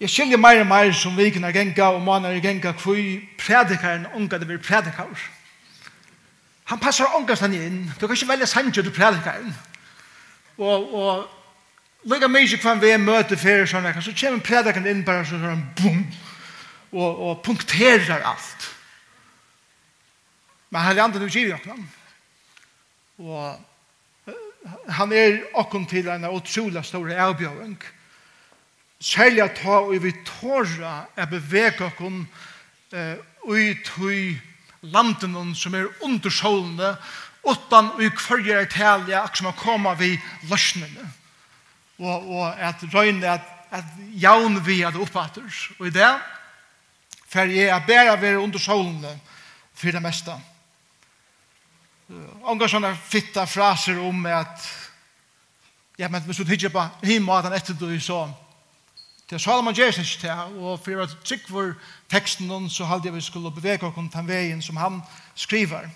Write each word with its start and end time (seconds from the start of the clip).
Jeg 0.00 0.08
skiljer 0.08 0.40
mer 0.40 0.62
og 0.62 0.68
mer 0.70 0.94
som 0.96 1.16
viken 1.18 1.44
er 1.44 1.52
genga 1.52 1.90
og 1.92 2.00
maner 2.00 2.38
genga 2.40 2.72
hvor 2.72 2.96
predikaren 3.38 4.06
unga 4.16 4.38
det 4.40 4.46
blir 4.48 4.62
predikar. 4.64 5.12
Han 6.72 6.80
passar 6.80 7.16
unga 7.18 7.36
stand 7.36 7.54
inn. 7.54 7.82
Du 8.00 8.06
kan 8.06 8.16
ikke 8.16 8.28
velge 8.28 8.46
sanger 8.46 8.72
til 8.72 8.92
predikaren. 8.96 9.52
Og, 10.56 10.94
og 10.94 11.28
lukka 12.08 12.28
mye 12.32 12.62
hva 12.62 12.74
vi 12.80 12.94
møter 12.96 13.36
fyrir 13.36 13.68
sånn 13.68 13.90
så 14.00 14.16
kommer 14.16 14.40
predikaren 14.40 14.88
inn 14.88 15.04
bare 15.04 15.28
sånn 15.28 15.68
boom 15.76 16.00
og, 16.92 17.20
og 17.20 17.44
punkterar 17.44 18.24
alt. 18.24 18.70
Men 20.70 20.86
han 20.86 20.96
er 20.96 21.04
andre 21.04 21.20
nu 21.20 21.28
giv 21.28 21.52
i. 21.52 21.78
Og 23.20 23.58
han 24.88 25.12
er 25.12 25.42
okkom 25.60 25.84
til 25.86 26.08
en 26.08 26.30
utrolig 26.30 26.84
stor 26.88 27.10
avbjøring. 27.28 27.76
Og 27.76 27.99
Særlig 29.00 29.42
at 29.42 29.56
ta 29.62 29.80
og 29.80 29.94
vi 30.02 30.12
tåra 30.26 31.06
er 31.16 31.28
bevega 31.30 31.86
okkur 31.88 32.18
eh, 32.92 33.16
ut 33.48 33.92
i 34.10 34.36
landen 34.82 35.54
som 35.54 35.74
er 35.74 35.88
undersålende 36.04 36.96
utan 37.44 37.94
vi 37.96 38.10
kvarger 38.12 38.60
er 38.60 38.68
talja 38.68 39.22
ak 39.24 39.36
som 39.36 39.48
har 39.48 39.56
koma 39.56 39.94
vi 39.96 40.12
løsnene. 40.50 41.06
Og, 42.00 42.28
og 42.28 42.60
at 42.60 42.84
røyne 42.92 43.28
at, 43.28 43.48
at 43.70 43.84
jaun 44.20 44.60
vi 44.66 44.82
er 44.82 45.00
oppater 45.00 45.48
og 45.78 45.86
i 45.86 45.94
det 45.94 46.12
for 47.30 47.46
jeg 47.46 47.70
er 47.70 47.86
bare 47.86 48.20
vi 48.20 48.26
er 48.26 48.42
undersålende 48.42 49.12
for 49.74 49.90
det 49.90 50.02
meste. 50.02 50.34
Ongar 52.42 52.68
sånne 52.68 52.90
fitta 52.96 53.46
fraser 53.46 54.00
om 54.02 54.24
at 54.26 54.64
ja, 55.98 56.08
men 56.08 56.24
hvis 56.26 56.40
du 56.40 56.44
tykker 56.44 56.72
på 56.74 56.82
himmatan 57.06 57.54
etter 57.54 57.76
du 57.78 57.92
så 58.02 58.24
Det 59.30 59.36
er 59.36 59.38
Salomon 59.38 59.78
Jesus 59.78 60.14
ikke 60.14 60.20
til, 60.20 60.56
og 60.58 60.80
for 60.82 61.04
å 61.04 61.04
trykke 61.06 61.46
for 61.46 61.74
teksten 62.10 62.48
noen, 62.50 62.64
så 62.66 62.88
hadde 62.90 63.06
jeg 63.06 63.14
vi 63.14 63.20
skulle 63.22 63.52
bevege 63.54 63.86
oss 63.86 63.94
den 64.10 64.26
veien 64.26 64.62
som 64.62 64.80
han 64.80 64.96
skriver. 65.38 65.86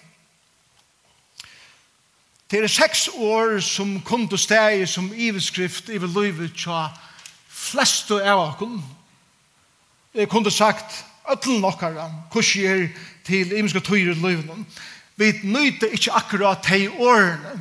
Det 2.51 2.61
er 2.63 2.71
seks 2.71 3.09
år 3.19 3.59
som 3.59 3.97
kom 4.07 4.29
til 4.31 4.39
steg 4.39 4.85
som 4.87 5.11
iveskrift, 5.11 5.91
i 5.91 5.99
livet, 5.99 6.55
til 6.55 6.87
flest 7.49 8.15
av 8.15 8.45
oss. 8.45 8.63
Jeg 10.15 10.31
kunne 10.31 10.55
sagt, 10.55 11.03
ötlen 11.27 11.59
nokkara, 11.59 12.07
kursier 12.31 12.87
til 13.27 13.51
imenska 13.51 13.83
tøyre 13.83 14.15
i 14.15 14.23
livet. 14.29 14.81
Vi 15.17 15.33
nøyde 15.43 15.91
ikke 15.91 16.15
akkurat 16.15 16.71
de 16.71 16.87
årene, 17.03 17.59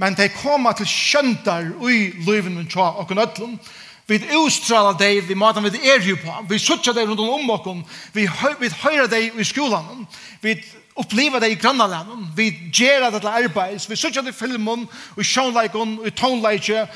men 0.00 0.16
de 0.16 0.32
koma 0.40 0.72
til 0.72 0.88
skjøntar 0.88 1.68
i 1.84 2.14
livet 2.24 2.70
tja 2.72 2.94
og 2.96 3.12
nøtlen, 3.12 3.60
Vi 4.06 4.18
utstrålar 4.46 4.98
dig 4.98 5.20
vi 5.20 5.34
maten 5.34 5.64
vi 5.64 5.88
er 5.88 6.00
ju 6.00 6.16
på. 6.16 6.46
Vi 6.48 6.58
suttar 6.58 6.92
dig 6.94 7.06
runt 7.06 7.20
om 7.20 7.50
oss. 7.50 7.86
Vi 8.12 8.26
hör 8.26 8.56
vi 8.60 8.68
hör 8.68 9.08
dig 9.08 9.32
i 9.40 9.44
skolan. 9.44 10.06
Vi 10.40 10.64
uppleva 10.94 11.40
det 11.40 11.48
i 11.48 11.54
grannalanden. 11.54 12.32
Vi 12.36 12.70
gjør 12.72 13.10
det 13.10 13.20
til 13.20 13.28
arbeids. 13.28 13.90
Vi 13.90 13.96
suttar 13.96 14.22
det 14.22 14.34
i 14.34 14.38
filmen, 14.38 14.88
i 15.18 15.24
sjånleikon, 15.24 16.00
i 16.06 16.10
tonleikje. 16.10 16.86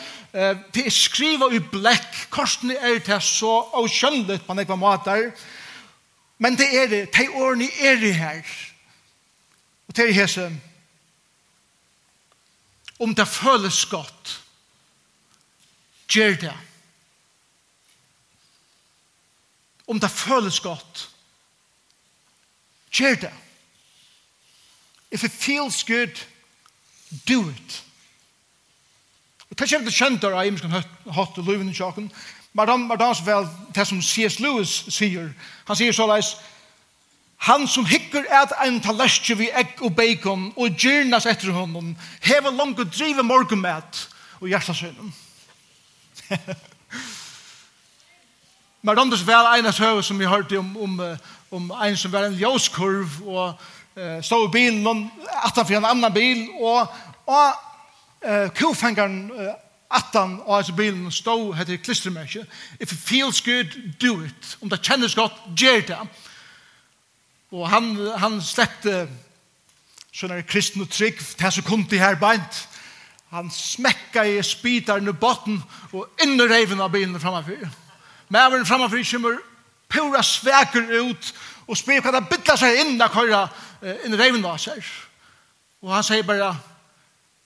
Vi 0.75 0.91
skriver 0.91 1.55
i 1.57 1.61
blekk. 1.61 2.27
Korsen 2.31 2.71
er 2.71 2.99
det 3.01 3.23
så 3.23 3.55
avkjønnet 3.73 4.45
på 4.47 4.55
nekva 4.55 4.77
mater. 4.77 5.31
Men 6.39 6.59
det 6.59 6.69
er 6.77 6.89
det. 6.93 7.03
De 7.17 7.29
årene 7.33 7.71
er 7.81 7.97
det 8.01 8.15
her. 8.15 8.55
Og 9.89 9.97
det 9.97 10.09
er 10.09 10.19
hese. 10.21 10.51
Om 13.01 13.15
det 13.15 13.29
føles 13.29 13.85
godt, 13.85 14.41
gjør 16.09 16.41
det. 16.41 16.55
om 19.87 20.01
det 20.01 20.11
føles 20.11 20.61
godt. 20.61 21.09
Gjør 22.93 23.15
det. 23.15 23.33
If 25.13 25.25
it 25.25 25.33
feels 25.33 25.85
good, 25.85 26.27
do 27.29 27.49
it. 27.51 27.85
Og 29.51 29.59
det 29.59 29.71
kommer 29.71 29.91
til 29.91 29.99
kjenter 29.99 30.35
av 30.35 30.47
imenskan 30.47 30.75
hatt 31.15 31.39
og 31.39 31.45
løyvende 31.47 31.73
i 31.73 32.09
Men 32.53 32.67
det 32.91 33.07
er 33.07 33.25
vel, 33.25 33.49
det 33.75 33.87
som 33.87 34.03
C.S. 34.03 34.41
Lewis 34.41 34.87
sier, 34.89 35.31
han 35.67 35.77
sier 35.77 35.93
såleis, 35.93 36.37
han 37.37 37.67
som 37.69 37.85
hikker 37.85 38.25
et 38.33 38.55
en 38.65 38.81
tallerske 38.81 39.37
vi 39.37 39.51
egg 39.53 39.83
og 39.85 39.95
bacon 39.95 40.53
og 40.57 40.79
gyrnas 40.81 41.27
etter 41.27 41.53
honom, 41.53 41.97
hever 42.25 42.51
langt 42.51 42.81
å 42.81 42.89
drive 42.89 43.23
morgenmat 43.23 44.09
og 44.41 44.49
hjertasønnen. 44.49 45.13
Men 48.87 48.99
Randers 48.99 49.27
var 49.27 49.49
en 49.51 49.67
av 49.67 49.79
høy 49.83 49.99
som 50.07 50.19
vi 50.19 50.29
hørte 50.31 50.61
om, 50.61 50.69
om, 50.79 51.01
om 51.51 51.71
en 51.75 51.97
som 51.99 52.13
var 52.13 52.29
en 52.29 52.37
ljøskurv 52.39 53.17
og 53.27 53.57
uh, 53.99 54.19
stod 54.23 54.45
i 54.47 54.53
bilen 54.55 54.85
og 54.87 55.31
atter 55.43 55.65
for 55.67 55.75
en 55.75 55.89
annan 55.89 56.13
bil 56.15 56.45
og, 56.61 56.93
og 57.27 57.57
uh, 58.23 58.45
kofengeren 58.55 59.25
uh, 59.35 59.57
attan 59.91 60.37
og 60.45 60.61
altså 60.61 60.77
bilen 60.79 61.11
stod 61.11 61.57
heter 61.59 61.81
klistermerkje 61.83 62.45
if 62.79 62.93
it 62.93 62.99
feels 62.99 63.41
good, 63.41 63.75
do 63.99 64.21
it. 64.23 64.55
Om 64.63 64.71
det 64.71 64.79
kjennes 64.87 65.15
godt, 65.19 65.35
gjør 65.59 65.83
det. 65.89 65.99
Og 67.59 67.67
han, 67.71 67.89
han 68.23 68.39
slepte 68.39 69.09
sånne 70.15 70.45
kristne 70.47 70.87
trygg 70.87 71.19
til 71.41 71.57
så 71.57 71.67
kom 71.67 71.83
de 71.91 71.99
her 71.99 72.15
beint. 72.23 72.63
Han 73.35 73.51
smekka 73.51 74.29
i 74.31 74.39
spitaren 74.47 75.11
i 75.11 75.17
botten 75.27 75.59
og 75.91 76.23
inn 76.23 76.39
i 76.39 76.47
reiven 76.47 76.87
av 76.87 76.95
bilen 76.95 77.19
framfor. 77.19 77.67
Mæveren 78.29 78.67
framfor 78.67 79.03
kommer 79.11 79.39
pura 79.89 80.23
sveker 80.23 81.03
ut 81.03 81.35
og 81.67 81.77
spyr 81.77 82.03
hva 82.03 82.13
det 82.15 82.29
bytta 82.31 82.57
seg 82.59 82.81
inn 82.83 82.99
da 82.99 83.09
køyra 83.11 83.47
inn 84.05 84.15
i 84.15 84.19
reiven 84.19 84.45
av 84.47 84.59
seg. 84.59 84.83
Og 85.83 85.93
han 85.95 86.07
sier 86.07 86.27
bare, 86.27 86.55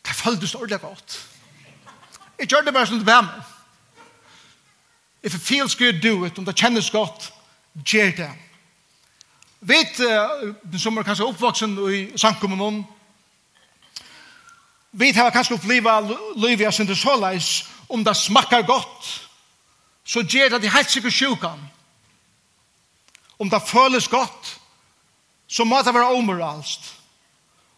det 0.07 0.17
føltes 0.17 0.55
ordentlig 0.55 0.81
godt. 0.81 1.19
Jeg 2.39 2.49
gjør 2.49 2.65
det 2.65 2.75
bare 2.75 2.87
som 2.87 2.99
du 2.99 3.05
ber. 3.05 3.29
If 5.23 5.35
it 5.35 5.41
feels 5.41 5.75
good, 5.77 6.01
do 6.01 6.25
it. 6.25 6.39
Om 6.39 6.45
det 6.45 6.57
kjennes 6.57 6.91
godt, 6.91 7.33
gjør 7.85 8.11
det. 8.17 8.31
Vet, 9.61 10.01
som 10.81 10.97
er 10.97 11.05
kanskje 11.05 11.27
oppvoksen 11.29 11.77
i 11.93 12.01
samkommunen, 12.17 12.87
vi 14.93 15.13
har 15.13 15.31
kanskje 15.31 15.55
oppleva 15.55 16.01
livet 16.37 16.75
sin 16.75 16.87
til 16.87 16.97
såleis 16.97 17.69
om 17.89 18.05
det 18.05 18.17
smakker 18.17 18.65
godt, 18.67 19.30
så 20.11 20.25
gjør 20.27 20.57
det 20.57 20.65
de 20.65 20.73
helt 20.75 20.91
sikkert 20.91 21.15
sjukan. 21.15 21.61
Om 23.39 23.51
det 23.51 23.63
føles 23.67 24.09
godt, 24.11 24.57
så 25.47 25.65
må 25.65 25.79
det 25.83 25.95
være 25.95 26.17
omoralst. 26.19 26.97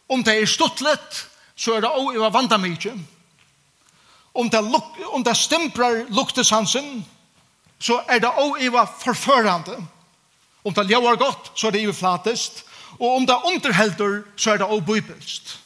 Om 0.09 0.23
det 0.25 0.39
er 0.41 0.49
stuttlet, 0.49 1.27
så 1.55 1.75
er 1.75 1.83
det 1.85 1.89
også 1.89 2.17
over 2.17 2.33
vanda 2.33 2.57
mykje. 2.57 2.93
Om 4.33 4.49
det, 4.49 4.63
luk, 4.65 4.97
om 5.13 5.23
det 5.23 5.37
stemprar 5.37 6.05
luktesansen, 6.09 7.05
så 7.79 8.01
er 8.07 8.19
det 8.19 8.29
også 8.29 8.69
over 8.69 8.85
forførande. 8.99 9.77
Om 10.63 10.73
det 10.73 10.89
ljøver 10.89 11.15
godt, 11.15 11.51
så 11.55 11.67
er 11.67 11.71
det 11.71 11.83
jo 11.83 11.93
flatest. 11.93 12.65
Og 12.99 13.15
om 13.15 13.27
det 13.27 13.37
underhelder, 13.45 14.21
så 14.35 14.51
er 14.51 14.57
det 14.57 14.67
også 14.67 14.85
bøybelst. 14.85 15.59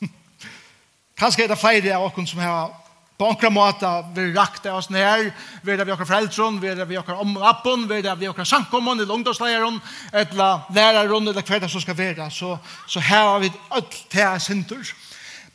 Kanskje 1.20 1.44
er 1.44 1.52
det 1.52 1.60
flere 1.60 1.96
av 1.96 2.08
oss 2.08 2.30
som 2.30 2.40
har 2.40 2.85
på 3.16 3.28
enkla 3.30 3.50
måte 3.50 3.90
vi 4.14 4.26
rakte 4.34 4.72
oss 4.76 4.90
ned, 4.92 5.30
vi 5.64 5.72
er 5.72 5.84
vi 5.84 5.92
okkar 5.94 6.08
foreldren, 6.08 6.58
vi 6.60 6.68
er 6.68 6.84
vi 6.84 6.98
okkar 7.00 7.22
omlappen, 7.22 7.86
vi 7.88 8.02
er 8.02 8.16
vi 8.20 8.28
okkar 8.28 8.44
sankommen, 8.44 9.00
eller 9.00 9.14
ungdomsleieren, 9.14 9.80
eller 10.12 10.66
læreren, 10.74 11.28
eller 11.28 11.42
hver 11.42 11.64
det 11.64 11.70
som 11.72 11.80
skal 11.80 11.96
være. 11.96 12.30
Så, 12.30 12.58
så 12.86 13.00
her 13.00 13.24
har 13.24 13.40
vi 13.40 13.52
alt 13.70 13.96
til 14.12 14.40
sinter. 14.40 14.92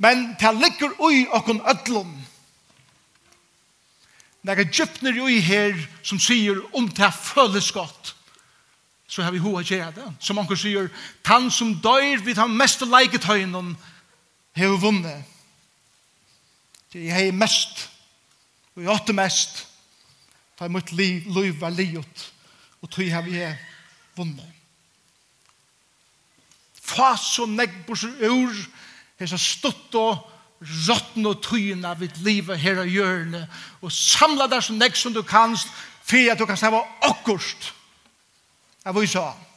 Men 0.02 0.32
det 0.42 0.54
ligger 0.58 0.98
ui 1.00 1.28
okkon 1.30 1.62
ødlom, 1.70 2.18
Det 4.42 4.60
er 4.60 4.72
djupner 4.74 5.20
ui 5.22 5.38
her 5.40 5.76
som 6.02 6.20
sier 6.20 6.58
om 6.74 6.88
det 6.90 7.14
føles 7.14 7.72
godt. 7.72 8.16
Så 9.08 9.22
har 9.22 9.32
vi 9.32 9.38
hoa 9.38 9.62
gjerne 9.62 9.94
det. 9.94 10.08
Som 10.20 10.40
anker 10.42 10.58
sier, 10.58 10.88
han 11.28 11.52
som 11.52 11.76
døyr 11.78 12.24
vid 12.26 12.40
han 12.42 12.58
mest 12.58 12.82
leiket 12.82 13.28
høynen, 13.30 13.76
har 14.58 14.80
vunnet 14.82 15.31
Jeg 16.94 17.14
hei 17.16 17.32
mest, 17.32 17.86
og 18.76 18.84
jeg 18.84 18.92
åtte 18.92 19.14
mest, 19.16 19.62
da 20.60 20.68
jeg 20.68 20.74
måtte 20.76 20.96
liv, 20.96 21.28
liv 21.32 21.54
var 21.62 21.72
livet, 21.72 22.26
og 22.82 22.90
tog 22.92 23.06
jeg 23.08 23.26
vi 23.26 23.38
er 23.40 23.56
vunnet. 24.18 24.48
Fas 26.82 27.38
og 27.40 27.54
negg 27.54 27.78
på 27.88 27.96
sin 27.96 28.18
ur, 28.28 28.52
jeg 29.20 29.32
så 29.32 29.40
stått 29.40 29.96
og 29.96 30.28
råtten 30.62 31.26
og 31.30 31.40
tøyene 31.46 31.94
av 31.94 32.02
ditt 32.04 32.20
liv 32.26 32.52
her 32.60 32.84
og 32.84 32.92
hjørne, 32.92 33.46
og 33.80 33.94
samla 33.96 34.50
deg 34.52 34.66
så 34.66 34.76
negg 34.76 35.00
som 35.00 35.16
du 35.16 35.24
kanst, 35.24 35.72
for 36.04 36.34
at 36.34 36.40
du 36.40 36.46
kan 36.50 36.60
se 36.60 36.70
hva 36.74 36.84
akkurst. 37.08 37.72
Jeg 38.84 38.98
viser 38.98 39.30
han. 39.30 39.48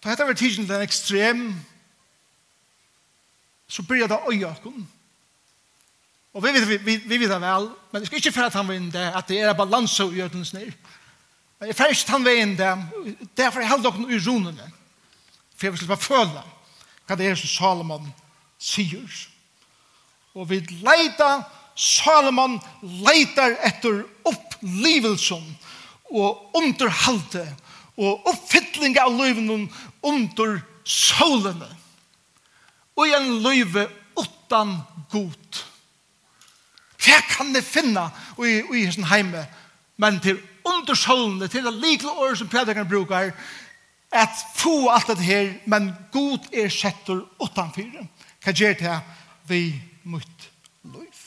Da 0.00 0.08
hette 0.08 0.24
var 0.24 0.38
tidsen 0.38 0.68
den 0.68 0.80
ekstrem, 0.80 1.42
så 3.68 3.82
byrja 3.82 4.08
det 4.08 4.18
øye 4.32 4.48
okken. 4.48 4.88
Og 6.32 6.44
vi 6.44 6.52
vet, 6.54 6.68
vi, 6.68 6.76
vi, 6.76 6.96
vi 6.96 7.18
vet 7.18 7.30
det 7.30 7.40
vel, 7.42 7.68
men 7.92 8.02
jeg 8.02 8.06
skal 8.06 8.20
ikke 8.20 8.32
fære 8.32 8.54
han 8.54 8.68
veien 8.68 8.90
det, 8.92 9.06
at 9.18 9.28
det 9.28 9.40
er 9.42 9.56
balanse 9.58 10.06
i 10.06 10.22
ødelens 10.22 10.52
nir. 10.54 10.72
Men 11.58 11.68
jeg 11.68 11.76
fære 11.76 11.94
ikke 11.94 12.14
han 12.14 12.24
veien 12.24 12.56
det, 12.58 12.70
derfor 13.36 13.60
jeg 13.60 13.68
held 13.68 13.86
okken 13.86 14.10
i 14.10 14.20
ronene. 14.26 14.70
For 15.56 15.66
jeg 15.66 15.74
vil 15.74 15.82
slippe 15.82 16.00
føle 16.00 16.44
hva 17.06 17.16
det 17.18 17.26
er 17.26 17.36
som 17.36 17.50
Salomon 17.50 18.06
sier. 18.62 19.16
Og 20.38 20.46
vi 20.48 20.60
leita, 20.80 21.42
Salomon 21.74 22.60
leitar 23.02 23.58
etter 23.66 24.04
opplivelsen 24.30 25.42
og 26.10 26.56
underhaltet 26.56 27.50
og 28.00 28.28
oppfylling 28.30 28.96
av 29.00 29.12
løyven 29.12 29.68
under 30.02 30.60
solene. 30.88 31.68
Og 32.96 33.08
i 33.08 33.16
en 33.16 33.32
løyve 33.44 33.86
utan 34.18 34.78
god. 35.12 35.60
Hva 37.00 37.18
kan 37.30 37.52
det 37.54 37.64
finne 37.64 38.08
i, 38.40 38.60
i 38.80 38.84
sin 38.92 39.08
heime? 39.08 39.44
Men 40.00 40.20
til 40.20 40.40
under 40.64 40.96
solene, 40.96 41.48
til 41.48 41.64
det 41.64 41.76
likle 41.76 42.12
året 42.12 42.40
som 42.40 42.48
predikeren 42.48 42.88
brukar, 42.88 43.32
at 44.12 44.40
få 44.56 44.88
alt 44.90 45.12
det 45.12 45.24
her, 45.24 45.52
men 45.66 45.92
god 46.12 46.48
er 46.52 46.68
setter 46.72 47.22
utan. 47.40 47.70
Hva 48.40 48.52
gjør 48.52 48.74
det 48.80 48.96
vi 49.48 49.60
mot 50.02 50.48
løyv? 50.82 51.20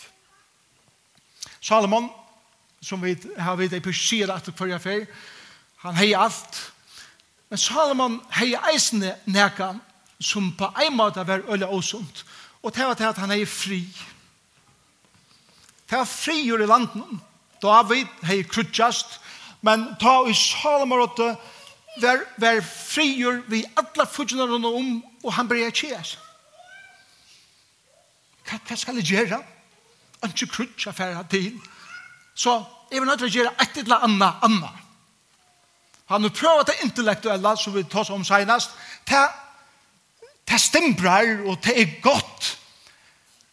Salomon, 1.62 2.10
som 2.82 3.02
vi 3.02 3.16
har 3.40 3.56
vidt 3.56 3.78
i 3.78 3.80
på 3.80 3.94
skjer 3.96 4.34
etter 4.34 4.56
forrige 4.58 4.82
ferie, 4.84 5.08
Han 5.84 5.96
hei 6.00 6.14
alt. 6.16 6.60
Men 7.50 7.60
Salomon 7.60 8.22
hei 8.38 8.54
eisne 8.72 9.18
neka 9.26 9.74
som 10.24 10.54
på 10.58 10.70
ein 10.80 10.96
måte 10.96 11.26
var 11.28 11.44
øyla 11.50 11.68
åsunt. 11.68 12.24
Og 12.64 12.72
det 12.76 12.86
var 12.88 12.94
til 12.94 13.12
at 13.12 13.20
han 13.20 13.32
hei 13.36 13.46
fri. 13.46 13.82
Det 15.90 15.98
var 15.98 16.08
fri 16.08 16.48
i 16.48 16.66
landen. 16.66 17.22
David 17.62 18.08
hei 18.24 18.44
krutjast. 18.44 19.20
Men 19.62 19.96
ta 20.00 20.24
i 20.28 20.34
Salomon 20.34 21.04
åtte 21.04 21.36
var, 22.02 22.24
var 22.38 22.62
frigjør 22.62 23.44
vi 23.48 23.64
alle 23.78 24.08
fudgjene 24.10 24.48
rundt 24.50 24.66
om, 24.66 24.94
og 25.24 25.34
han 25.34 25.48
blir 25.48 25.70
kjes. 25.70 26.16
Hva, 28.48 28.60
hva 28.68 28.78
skal 28.80 29.00
jeg 29.00 29.12
gjøre? 29.14 29.40
Han 30.24 30.32
Ikke 30.32 30.52
krutja 30.56 30.92
færre 30.96 31.24
til. 31.30 31.60
Så 32.36 32.64
jeg 32.92 33.02
vil 33.02 33.10
nødt 33.10 33.20
til 33.20 33.30
å 33.30 33.36
gjøre 33.38 33.54
et 33.62 33.78
eller 33.84 34.08
annet, 34.08 34.44
annet. 34.48 34.83
Han 36.14 36.28
har 36.28 36.34
prøvd 36.38 36.68
det 36.70 36.82
intellektuella, 36.86 37.56
som 37.58 37.74
vi 37.74 37.84
tar 37.90 38.12
om 38.14 38.26
senast, 38.26 38.76
Det 39.10 39.30
det 40.48 40.60
stimbrar 40.62 41.46
og 41.48 41.58
det 41.64 41.82
er 41.82 42.02
godt. 42.02 42.58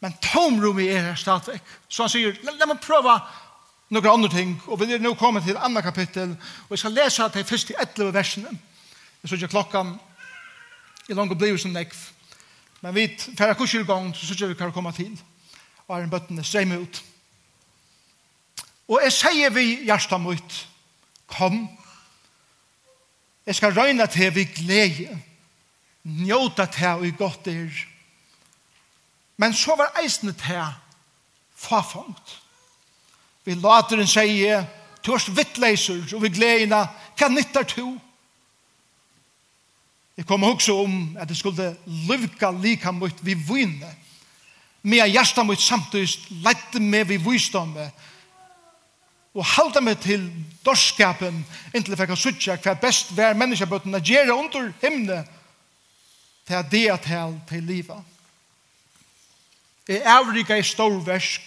Men 0.01 0.15
tomrummet 0.23 0.91
er 0.93 1.01
her 1.01 1.15
stadigvæk. 1.15 1.63
Så 1.89 2.03
han 2.03 2.11
sier, 2.11 2.37
la 2.43 2.67
meg 2.67 2.81
prøve 2.83 3.15
noen 3.91 4.09
andre 4.11 4.31
ting. 4.33 4.55
Og 4.67 4.81
vi 4.81 4.93
er 4.95 5.03
nå 5.03 5.15
kommet 5.15 5.45
til 5.45 5.59
andre 5.61 5.83
kapittel. 5.83 6.37
Og 6.69 6.75
jeg 6.75 6.83
skal 6.83 6.97
lese 6.97 7.29
det 7.35 7.47
første 7.47 7.75
11 7.81 8.15
versene. 8.15 8.51
Jeg 9.23 9.29
synes 9.29 9.43
ikke 9.43 9.57
klokkan 9.57 9.99
i 11.09 11.15
langt 11.15 11.39
blir 11.39 11.57
som 11.57 11.75
nekv. 11.75 11.97
Men 12.81 12.95
vi 12.95 13.09
færre 13.39 13.55
kurser 13.55 13.81
i 13.81 13.89
gang, 13.89 14.15
så 14.17 14.27
synes 14.27 14.41
jeg 14.41 14.49
vi 14.49 14.55
kan 14.55 14.73
komme 14.73 14.93
til. 14.93 15.21
Og 15.89 15.99
er 15.99 16.05
en 16.05 16.11
bøttene 16.11 16.45
stremme 16.45 16.81
ut. 16.81 17.03
Og 18.89 19.01
jeg 19.05 19.13
sier 19.13 19.51
vi 19.55 19.85
hjertet 19.85 20.21
mitt, 20.21 20.67
kom, 21.31 21.69
Jeg 23.47 23.55
skal 23.55 23.75
røyne 23.75 24.07
til 24.07 24.35
vi 24.35 24.45
glede, 24.45 25.19
njóta 26.05 26.67
til 26.67 27.03
vi 27.03 27.11
godt 27.19 27.47
er. 27.47 27.87
Men 29.37 29.55
så 29.55 29.77
var 29.77 29.97
eisne 30.03 30.33
til 30.33 30.65
fafangt. 31.57 32.41
Vi 33.45 33.55
later 33.55 34.01
en 34.01 34.07
seie, 34.07 34.67
du 35.07 35.13
er 35.13 35.31
vittleiser, 35.33 36.03
og 36.15 36.23
vi 36.23 36.29
gledina, 36.29 36.85
hva 37.17 37.29
nyttar 37.33 37.65
du? 37.77 37.97
Jeg 40.17 40.27
kom 40.29 40.45
også 40.45 40.77
om 40.83 41.17
at 41.17 41.29
jeg 41.29 41.37
skulle 41.41 41.77
lyvka 41.87 42.51
lika 42.51 42.91
mot 42.93 43.25
vi 43.25 43.35
vune, 43.35 43.95
med 44.83 45.09
hjertet 45.09 45.47
mot 45.47 45.61
samtidig 45.61 46.09
lette 46.45 46.81
med 46.81 47.05
vi 47.09 47.17
visdomme, 47.17 47.91
og 49.35 49.47
halda 49.47 49.81
meg 49.81 50.01
til 50.03 50.25
dorskapen 50.67 51.45
inntil 51.71 51.95
jeg 51.95 52.01
fikk 52.01 52.17
suttja 52.19 52.57
hva 52.59 52.75
best 52.83 53.13
hver 53.15 53.37
menneskebøtten 53.39 53.95
er 53.95 54.03
gjerne 54.03 54.35
under 54.35 54.73
himne 54.83 55.21
til 56.49 56.59
at 56.59 56.71
det 56.73 56.87
er 56.91 56.97
til 57.05 57.37
til 57.49 57.63
livet. 57.63 58.03
Jeg 59.89 60.03
avrika 60.07 60.57
i 60.59 60.63
storversk, 60.63 61.41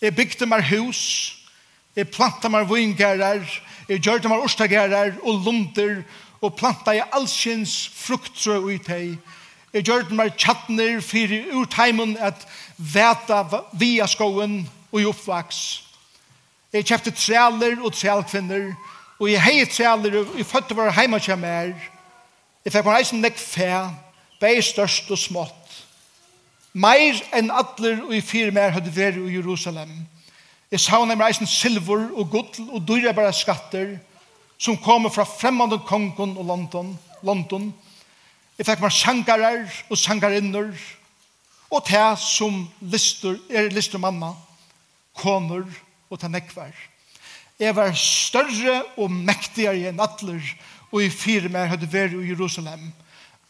jeg 0.00 0.16
bygde 0.16 0.46
meg 0.46 0.66
hus, 0.68 1.00
jeg 1.96 2.10
planta 2.10 2.50
meg 2.50 2.66
vingerar, 2.70 3.46
jeg 3.88 4.00
gjørte 4.02 4.28
meg 4.28 4.42
orsdagerar 4.42 5.14
og 5.22 5.46
lunder, 5.46 6.02
og 6.42 6.56
planta 6.58 6.92
i 6.92 7.02
allsins 7.12 7.88
fruktrø 7.94 8.58
ut 8.58 8.90
hei. 8.90 9.14
Jeg 9.72 9.86
gjørte 9.86 10.14
meg 10.14 10.34
tjattner 10.36 11.00
fyrir 11.00 11.54
urteimen 11.54 12.18
at 12.20 12.46
veta 12.76 13.42
via 13.78 14.06
skoen 14.10 14.60
og 14.92 15.00
i 15.00 15.06
oppvaks 15.08 15.83
Jeg 16.74 16.88
kjøpte 16.88 17.12
trealer 17.14 17.76
og 17.86 17.92
trealkvinner, 17.94 18.72
og 19.22 19.28
jeg 19.30 19.42
hei 19.44 19.66
trealer, 19.70 20.16
og 20.24 20.38
jeg 20.38 20.46
fødte 20.46 20.74
var 20.74 20.90
heima 20.96 21.20
til 21.22 21.38
meg. 21.38 21.76
Jeg 22.64 22.74
fikk 22.74 22.88
meg 22.88 22.98
eisen 22.98 23.22
nekk 23.22 23.38
fæ, 23.38 23.68
bei 24.42 24.58
størst 24.58 25.12
og 25.14 25.20
smått. 25.20 25.76
Meir 26.74 27.20
enn 27.30 27.52
atler 27.54 28.02
og 28.02 28.16
i 28.16 28.24
fire 28.24 28.50
mer 28.50 28.74
hadde 28.74 28.90
vært 28.90 29.20
i 29.22 29.36
Jerusalem. 29.36 29.92
Jeg 30.72 30.82
savnet 30.82 31.14
meg 31.14 31.30
eisen 31.30 31.46
silver 31.46 32.08
og 32.10 32.34
gull 32.34 32.66
og 32.66 32.82
dyrebæra 32.88 33.30
skatter, 33.30 33.94
som 34.58 34.74
kommer 34.82 35.14
fra 35.14 35.22
fremmande 35.28 35.78
kongen 35.86 36.34
og 36.34 36.44
London. 36.50 36.90
London. 37.22 37.70
Jeg 38.58 38.66
fikk 38.66 38.82
meg 38.82 38.98
sangarer 38.98 39.80
og 39.86 39.98
sangarinner, 39.98 40.74
og 41.70 41.86
det 41.86 42.04
som 42.18 42.64
lister, 42.82 43.38
er 43.50 43.70
lister 43.70 44.02
mamma, 44.02 44.34
koner 45.22 45.62
og 45.62 45.93
og 46.14 46.20
ta 46.22 46.30
nekvar. 46.30 46.72
Jeg 47.58 47.74
var 47.76 47.92
større 47.98 48.80
og 48.98 49.10
mektigere 49.10 49.90
enn 49.90 50.02
atler, 50.02 50.42
og 50.94 51.02
i 51.02 51.10
fire 51.10 51.50
mer 51.50 51.70
hadde 51.72 51.90
vært 51.90 52.14
i 52.14 52.30
Jerusalem. 52.30 52.92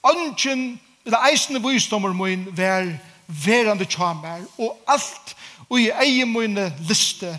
Ønsken, 0.05 0.81
eller 1.05 1.29
eisende 1.29 1.61
visdommer 1.65 2.13
min, 2.17 2.47
var 2.57 2.89
verande 3.29 3.85
tjamer, 3.89 4.45
og 4.59 4.77
alt 4.89 5.35
og 5.69 5.81
i 5.81 5.91
egen 5.91 6.33
mine 6.33 6.69
liste, 6.89 7.31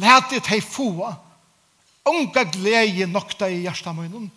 lette 0.00 0.40
jeg 0.40 0.64
få, 0.64 1.08
unga 2.08 2.44
glede 2.52 3.08
nokta 3.08 3.48
i 3.48 3.62
hjertet 3.64 3.96
min, 3.96 4.30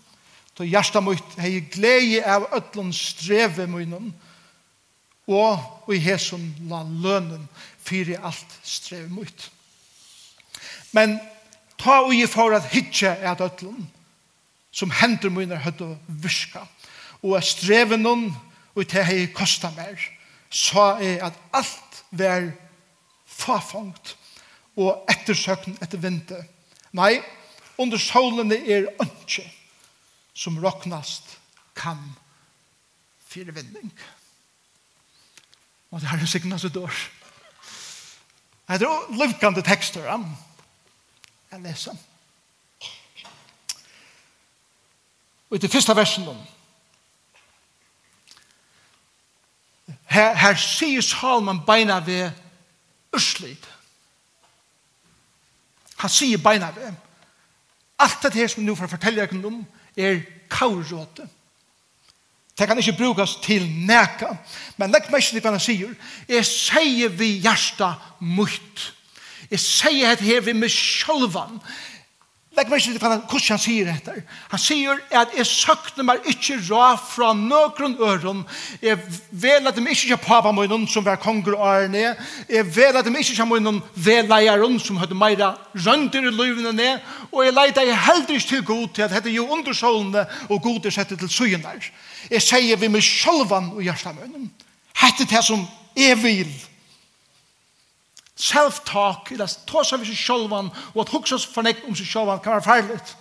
Så 0.57 0.67
hjertet 0.69 1.01
mitt 1.01 1.37
hei 1.41 1.63
glede 1.73 2.21
av 2.29 2.43
ødlån 2.53 2.91
streve 2.93 3.65
min, 3.67 4.13
og 5.27 5.89
i 5.89 5.97
hesson 5.97 6.43
la 6.69 6.83
lønnen 6.83 7.47
fyrir 7.81 8.21
alt 8.21 8.59
streve 8.63 9.09
mitt. 9.09 9.49
Men 10.93 11.17
ta 11.81 12.01
og 12.05 12.13
gi 12.13 12.25
for 12.29 12.53
at 12.55 12.69
hitje 12.71 13.09
er 13.09 13.33
at 13.33 13.41
øtlen, 13.43 13.87
som 14.73 14.93
hender 14.93 15.33
mine 15.33 15.59
høtt 15.61 15.81
og 15.85 15.97
virka, 16.07 16.65
og 17.21 17.37
at 17.37 17.47
streven 17.47 18.03
noen, 18.05 18.29
og 18.73 18.87
til 18.89 19.05
hei 19.05 19.27
kosta 19.33 19.69
mer, 19.75 19.99
så 20.49 20.95
er 21.01 21.21
at 21.29 21.37
alt 21.53 22.03
vær 22.11 22.51
fafangt, 23.29 24.15
og 24.77 25.05
ettersøkn 25.09 25.77
etter 25.81 26.01
vinter. 26.01 26.41
Nei, 26.97 27.19
under 27.77 28.01
solene 28.01 28.57
er 28.57 28.89
ønske, 29.01 29.45
som 30.33 30.57
råknast 30.61 31.35
kan 31.77 31.99
fire 33.29 33.53
vending. 33.53 33.91
Og 35.93 36.01
det 36.01 36.09
her 36.09 36.21
er 36.21 36.29
sikkert 36.29 36.55
noe 36.55 36.73
dår. 36.73 37.03
Det 38.73 38.81
er 38.81 39.53
jo 39.53 39.61
tekster, 39.61 40.05
ja. 40.07 40.17
Jeg 41.53 41.61
leser. 41.61 41.95
Og 45.49 45.55
i 45.55 45.61
det 45.61 45.71
første 45.71 45.95
versen 45.95 46.27
om, 46.27 46.37
her, 50.09 50.33
her 50.33 50.57
sier 50.57 51.05
Salman 51.05 51.59
beina 51.67 51.99
ved 52.01 52.31
Ørsleid. 53.13 53.67
Han 56.01 56.09
sier 56.09 56.41
beina 56.41 56.71
ved, 56.73 56.89
alt 58.01 58.25
det 58.25 58.33
her 58.33 58.49
som 58.49 58.65
nå 58.65 58.73
får 58.75 58.89
fortelle 58.95 59.21
dere 59.21 59.45
om, 59.45 59.61
er 59.93 60.23
kauråte. 60.49 61.27
Det 62.57 62.67
kan 62.67 62.81
ikke 62.81 62.97
brukes 62.97 63.37
til 63.45 63.69
neka, 63.69 64.33
men 64.77 64.89
legg 64.89 65.13
meg 65.13 65.21
ikke 65.21 65.37
til 65.37 65.45
hva 65.45 65.53
han 65.53 65.61
sier. 65.61 65.93
Jeg 66.33 66.49
sier 66.49 67.13
vi 67.13 67.35
hjertet 67.45 68.11
mot 68.25 68.89
Jeg 69.51 69.59
sier 69.59 70.13
dette 70.13 70.27
her 70.27 70.45
ved 70.45 70.57
meg 70.57 70.71
sjølvan. 70.71 71.59
Legg 72.53 72.69
meg 72.69 72.83
ikke 72.83 72.91
til 72.93 73.01
hvordan 73.01 73.47
han 73.49 73.61
sier 73.61 73.87
dette. 73.89 74.13
Han 74.51 74.61
sier 74.61 74.99
at 75.17 75.31
jeg 75.33 75.47
søkte 75.49 76.03
meg 76.05 76.21
ikke 76.29 76.59
ra 76.67 76.91
fra 77.01 77.31
nøkron 77.33 77.95
øren. 77.97 78.43
Jeg 78.81 78.99
vel 79.31 79.67
at 79.67 79.79
de 79.79 79.81
ikke 79.81 80.11
kjøp 80.11 80.27
pappa 80.27 80.51
noen 80.53 80.85
som 80.87 81.05
var 81.05 81.17
konger 81.21 81.55
og 81.57 81.63
ærene. 81.65 82.11
Jeg 82.49 82.67
vel 82.75 82.99
at 82.99 83.07
de 83.07 83.13
ikke 83.17 83.39
kjøp 83.39 83.55
noen 83.57 83.79
veleieren 83.95 84.77
som 84.79 84.99
hadde 85.01 85.17
meira 85.17 85.55
rønter 85.73 86.27
i 86.29 86.33
løvene 86.33 86.75
ned. 86.77 87.01
Og 87.31 87.41
jeg 87.47 87.55
leide 87.57 87.87
jeg 87.87 88.03
heller 88.05 88.35
ikke 88.37 88.49
til 88.51 88.65
god 88.69 88.87
til 88.93 89.07
at 89.07 89.15
dette 89.15 89.31
er 89.31 89.39
jo 89.39 89.47
undersålende 89.49 90.27
og 90.49 90.61
god 90.61 90.85
er 90.85 90.93
sette 90.93 91.17
til 91.17 91.29
søgene. 91.29 91.73
Jeg 92.29 92.41
sier 92.41 92.77
vi 92.77 92.87
med 92.87 93.01
sjølvan 93.01 93.73
og 93.73 93.81
hjertet 93.81 94.13
munnen. 94.19 94.51
Hette 95.01 95.25
det 95.25 95.41
som 95.41 95.65
jeg 95.97 96.21
vil 96.21 96.53
self-talk, 98.39 99.31
eller 99.31 99.51
ta 99.69 99.83
seg 99.85 100.01
vi 100.01 100.09
seg 100.09 100.19
sjølvan, 100.19 100.71
og 100.93 101.01
at 101.03 101.13
hukse 101.13 101.37
oss 101.37 101.45
fornekt 101.49 101.85
om 101.87 101.95
seg 101.95 102.09
sjølvan 102.09 102.41
kan 102.41 102.57
være 102.57 102.65
farligt. 102.65 103.13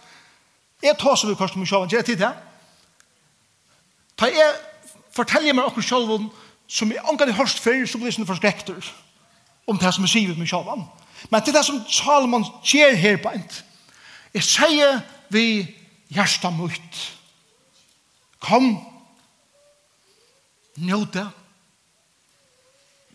Jeg 0.83 0.99
tåsa 0.99 1.29
vi 1.29 1.37
korset 1.39 1.61
om 1.61 1.67
sjølvan, 1.69 1.91
gjør 1.93 2.03
jeg 2.03 2.11
tid 2.13 2.23
det? 2.25 2.33
Ta 4.19 4.31
jeg 4.33 4.55
forteller 5.13 5.57
meg 5.57 5.69
okkur 5.69 5.85
sjølvan, 5.85 6.31
som 6.73 6.93
jeg 6.93 7.05
angar 7.09 7.29
i 7.29 7.37
hørst 7.37 7.61
før, 7.61 7.85
så 7.87 8.01
blir 8.01 8.15
det 8.17 8.29
forskrekter 8.29 8.93
om 9.69 9.79
det 9.79 9.93
som 9.95 10.07
jeg 10.07 10.15
sier 10.15 10.39
med 10.39 10.49
sjølvan. 10.49 10.87
Men 11.31 11.43
det 11.43 11.53
er 11.53 11.59
det 11.61 11.67
som 11.67 11.83
Salomon 11.87 12.47
gjør 12.67 12.97
her 12.99 13.21
på 13.23 13.31
en. 13.37 13.45
Jeg 14.35 14.47
sier 14.49 15.03
vi 15.33 15.45
hjersta 16.13 16.51
mot. 16.51 17.03
Kom, 18.43 18.73
njøte, 20.83 21.27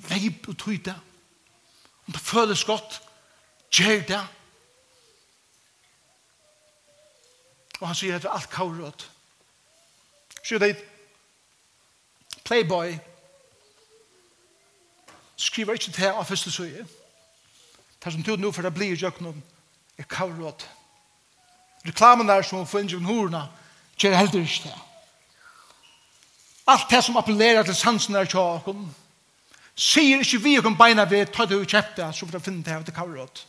veip 0.07 0.47
og 0.47 0.57
tøyte, 0.61 0.93
om 2.07 2.13
det 2.13 2.21
føles 2.21 2.63
godt, 2.63 3.01
gjør 3.71 4.01
det. 4.07 4.27
Og 7.79 7.87
han 7.87 7.95
sier 7.95 8.15
at 8.15 8.23
det 8.23 8.29
er 8.29 8.37
alt 8.39 8.49
kaurød. 8.49 9.05
Sier 10.43 10.59
det, 10.59 10.77
Playboy 12.43 12.95
skriver 15.35 15.73
ikke 15.73 15.91
til 15.91 16.07
av 16.07 16.25
første 16.25 16.51
søye. 16.51 16.87
Det 18.03 18.13
som 18.13 18.23
tog 18.23 18.39
nå 18.39 18.51
for 18.55 18.63
det 18.63 18.73
blir 18.73 18.95
i 18.95 18.99
jøkkenen 19.01 19.43
er 19.97 20.07
kaurød. 20.09 20.63
Reklamen 21.85 22.27
der 22.27 22.41
som 22.41 22.67
får 22.67 22.85
innsjøkken 22.85 23.09
horene 23.09 23.43
gjør 23.99 24.15
heller 24.15 24.39
ikke 24.41 24.63
det. 24.63 24.77
Alt 26.67 26.89
det 26.91 27.03
som 27.03 27.17
appellerer 27.17 27.63
til 27.63 27.75
sansen 27.75 28.15
er 28.15 28.25
tjåkken, 28.25 28.95
sier 29.77 30.23
ikke 30.23 30.41
vi 30.41 30.57
om 30.57 30.77
beina 30.77 31.05
vi 31.05 31.21
tar 31.29 31.45
det 31.45 31.59
og 31.59 31.69
kjøpte, 31.69 32.09
så 32.13 32.25
får 32.25 32.39
du 32.39 32.43
finne 32.43 32.63
det 32.65 32.73
her 32.73 32.83
til 32.83 32.93
kavrot. 32.93 33.45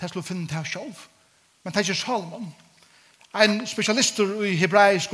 Det 0.00 0.08
skal 0.08 0.22
du 0.22 0.26
finne 0.26 0.46
det 0.46 0.54
her 0.54 0.64
selv. 0.64 0.94
Men 1.62 1.72
det 1.72 1.76
er 1.76 1.88
ikke 1.88 1.94
Salomon. 1.94 2.54
En 3.34 3.66
spesialister 3.66 4.42
i 4.46 4.54
hebraisk 4.56 5.10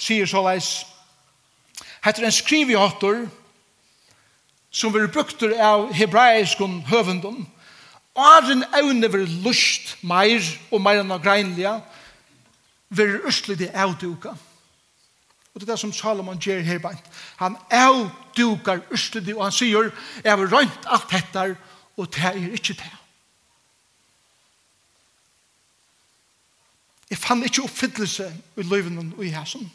sier 0.00 0.26
så 0.26 0.40
leis 0.42 0.86
heter 2.04 2.24
en 2.24 2.32
skrivehåttor 2.32 3.26
som 4.72 4.94
vil 4.94 5.10
brukter 5.12 5.52
av 5.60 5.92
hebraisk 5.92 6.58
høvendom, 6.88 7.46
den 8.48 8.64
evne 8.76 9.12
vil 9.12 9.28
lust 9.44 9.96
meir 10.02 10.40
og 10.70 10.80
meir 10.80 11.00
enn 11.00 11.12
av 11.12 11.22
greinlige, 11.22 11.80
vil 12.88 13.20
østlig 13.28 13.58
det 13.58 13.70
avduka. 13.74 14.32
Ja 14.34 14.49
Og 15.60 15.66
det 15.66 15.68
er 15.68 15.74
det 15.74 15.80
som 15.80 15.92
Salomon 15.92 16.38
gjør 16.40 16.62
her 16.64 16.78
beint. 16.80 17.08
Han 17.36 17.56
avdukar 17.70 18.80
ustudi, 18.92 19.34
og 19.34 19.42
han 19.44 19.52
sier, 19.52 19.90
jeg 20.24 20.32
har 20.32 20.54
røynt 20.54 20.86
alt 20.88 21.10
dette, 21.12 21.56
og 21.96 22.08
det 22.14 22.24
er 22.24 22.38
ikke 22.56 22.78
det. 22.80 22.92
Jeg 27.10 27.18
fann 27.18 27.44
ikke 27.44 27.62
oppfyllelse 27.62 28.30
i 28.56 28.62
løyven 28.62 29.12
og 29.18 29.24
i 29.26 29.34
hæsen. 29.36 29.72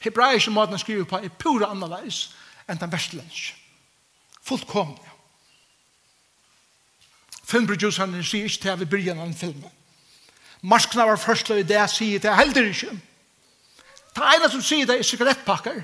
Hebraiske 0.00 0.50
måten 0.50 0.72
han 0.72 0.78
skriver 0.78 1.04
på 1.04 1.20
er 1.20 1.28
pura 1.28 1.68
annerledes 1.68 2.30
enn 2.68 2.80
den 2.80 2.92
vestlensk. 2.92 3.52
Fullkomne. 4.40 5.12
Filmproduceren 7.44 8.22
sier 8.24 8.48
ikke 8.48 8.62
til 8.62 8.72
at 8.72 8.80
vi 8.80 8.88
bryr 8.88 9.10
gjennom 9.10 9.34
filmen. 9.36 9.83
Marskna 10.64 11.04
var 11.04 11.20
først 11.20 11.50
løy 11.52 11.60
det 11.60 11.76
jeg 11.76 11.92
sier 11.92 12.22
det, 12.24 12.32
heldur 12.38 12.70
ikke. 12.70 12.94
Det 14.14 14.22
er 14.22 14.38
ene 14.38 14.48
som 14.48 14.62
sier 14.64 14.88
det 14.88 14.96
er 14.96 15.04
sigarettpakker, 15.04 15.82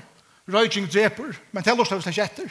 røyking 0.49 0.87
dreper, 0.89 1.35
men 1.51 1.63
det 1.63 1.69
er 1.69 1.77
lort 1.77 1.91
av 1.93 2.01
slik 2.01 2.17
etter. 2.23 2.49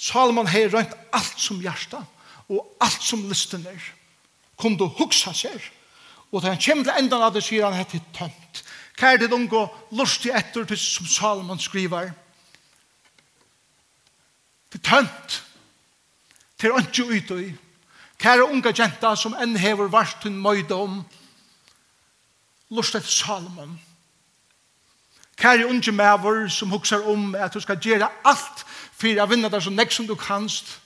Salomon 0.00 0.48
har 0.48 0.72
røynt 0.72 0.94
alt 1.12 1.40
som 1.40 1.60
hjärsta, 1.60 2.00
og 2.48 2.76
alt 2.84 3.04
som 3.04 3.24
listen 3.28 3.66
er, 3.68 3.90
kom 4.60 4.78
du 4.80 4.86
huksa 5.00 5.34
seg, 5.36 5.60
og 6.32 6.40
da 6.40 6.54
han 6.54 6.62
kommer 6.64 6.88
til 6.88 7.02
endan 7.02 7.26
av 7.26 7.34
det 7.34 7.44
sier 7.44 7.66
han 7.68 7.76
etter 7.78 8.00
tømt. 8.16 8.62
Hva 8.96 9.12
er 9.12 9.20
det 9.20 9.32
unge 9.34 9.66
lustig 9.92 10.32
etter 10.32 10.64
til 10.70 10.78
som 10.80 11.06
Salomon 11.10 11.60
skriver? 11.60 12.12
Det 14.72 14.80
er 14.80 14.88
tømt. 14.88 15.42
til 16.58 16.72
å 16.72 16.80
ikke 16.80 17.04
ute 17.10 17.36
i. 17.42 17.48
Kære 18.18 18.46
unga 18.46 18.72
jenta 18.78 19.14
som 19.16 19.34
enn 19.34 19.56
hever 19.58 19.90
vart 19.92 20.22
hun 20.24 20.36
møyde 20.40 20.74
om, 20.74 21.02
lust 22.70 22.94
etter 22.94 23.10
Salomon. 23.10 23.74
Kære 25.36 25.66
unge 25.66 25.92
mever 25.92 26.48
som 26.48 26.70
huksar 26.70 27.02
om 27.10 27.34
at 27.34 27.54
du 27.54 27.60
skal 27.60 27.80
gjøre 27.82 28.08
alt 28.24 28.64
for 28.94 29.20
å 29.20 29.26
vinne 29.28 29.50
deg 29.50 29.62
så 29.62 29.72
nek 29.74 29.92
som 29.92 30.06
du 30.06 30.14
kanst, 30.14 30.78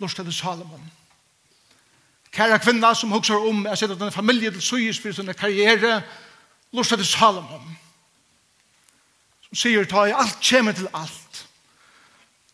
lust 0.00 0.18
etter 0.18 0.32
Salomon. 0.32 0.90
Kære 2.32 2.58
kvinna 2.64 2.94
som 2.94 3.12
huksar 3.12 3.44
om 3.48 3.66
at 3.66 3.78
sette 3.78 3.98
denne 3.98 4.12
familie 4.12 4.50
til 4.50 4.62
suyes 4.64 5.00
for 5.00 5.12
sin 5.12 5.28
karriere, 5.36 6.00
lust 6.72 6.92
etter 6.92 7.04
Salomon. 7.04 7.76
Som 9.46 9.60
sier, 9.60 9.84
ta 9.84 10.06
i 10.08 10.16
alt 10.16 10.40
kjemme 10.40 10.72
til 10.72 10.88
alt. 10.96 11.44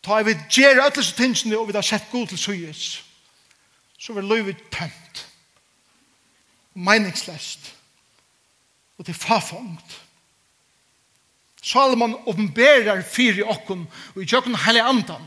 Ta 0.03 0.19
i 0.19 0.27
vi 0.27 0.35
gjøre 0.51 0.83
alle 0.83 0.97
disse 0.97 1.15
tingene 1.15 1.59
og 1.59 1.69
vi 1.69 1.79
har 1.79 1.87
sett 1.87 2.11
god 2.11 2.27
til 2.27 2.39
suyes 2.39 2.89
så 3.99 4.14
var 4.14 4.23
livet 4.23 4.57
tømt. 4.71 5.25
Meningsløst. 6.75 7.75
Og 8.99 9.05
til 9.07 9.14
er. 9.14 9.99
Salomon 11.62 12.17
åpenberer 12.26 13.02
fire 13.02 13.45
okken 13.45 13.87
og 14.14 14.23
i 14.23 14.26
tjøkken 14.26 14.57
hele 14.64 14.83
andan. 14.83 15.26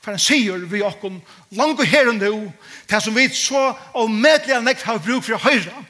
For 0.00 0.14
han 0.16 0.22
sier 0.22 0.64
vi 0.70 0.80
okken 0.82 1.20
langt 1.52 1.80
og 1.82 1.86
her 1.86 2.08
og 2.08 2.16
nå 2.16 2.32
det 2.88 3.00
som 3.04 3.16
vi 3.16 3.28
så 3.34 3.70
og 3.92 4.10
medlige 4.10 4.60
nekt 4.64 4.86
har 4.88 5.00
bruk 5.04 5.26
for 5.26 5.36
å 5.36 5.44
høre 5.44 5.84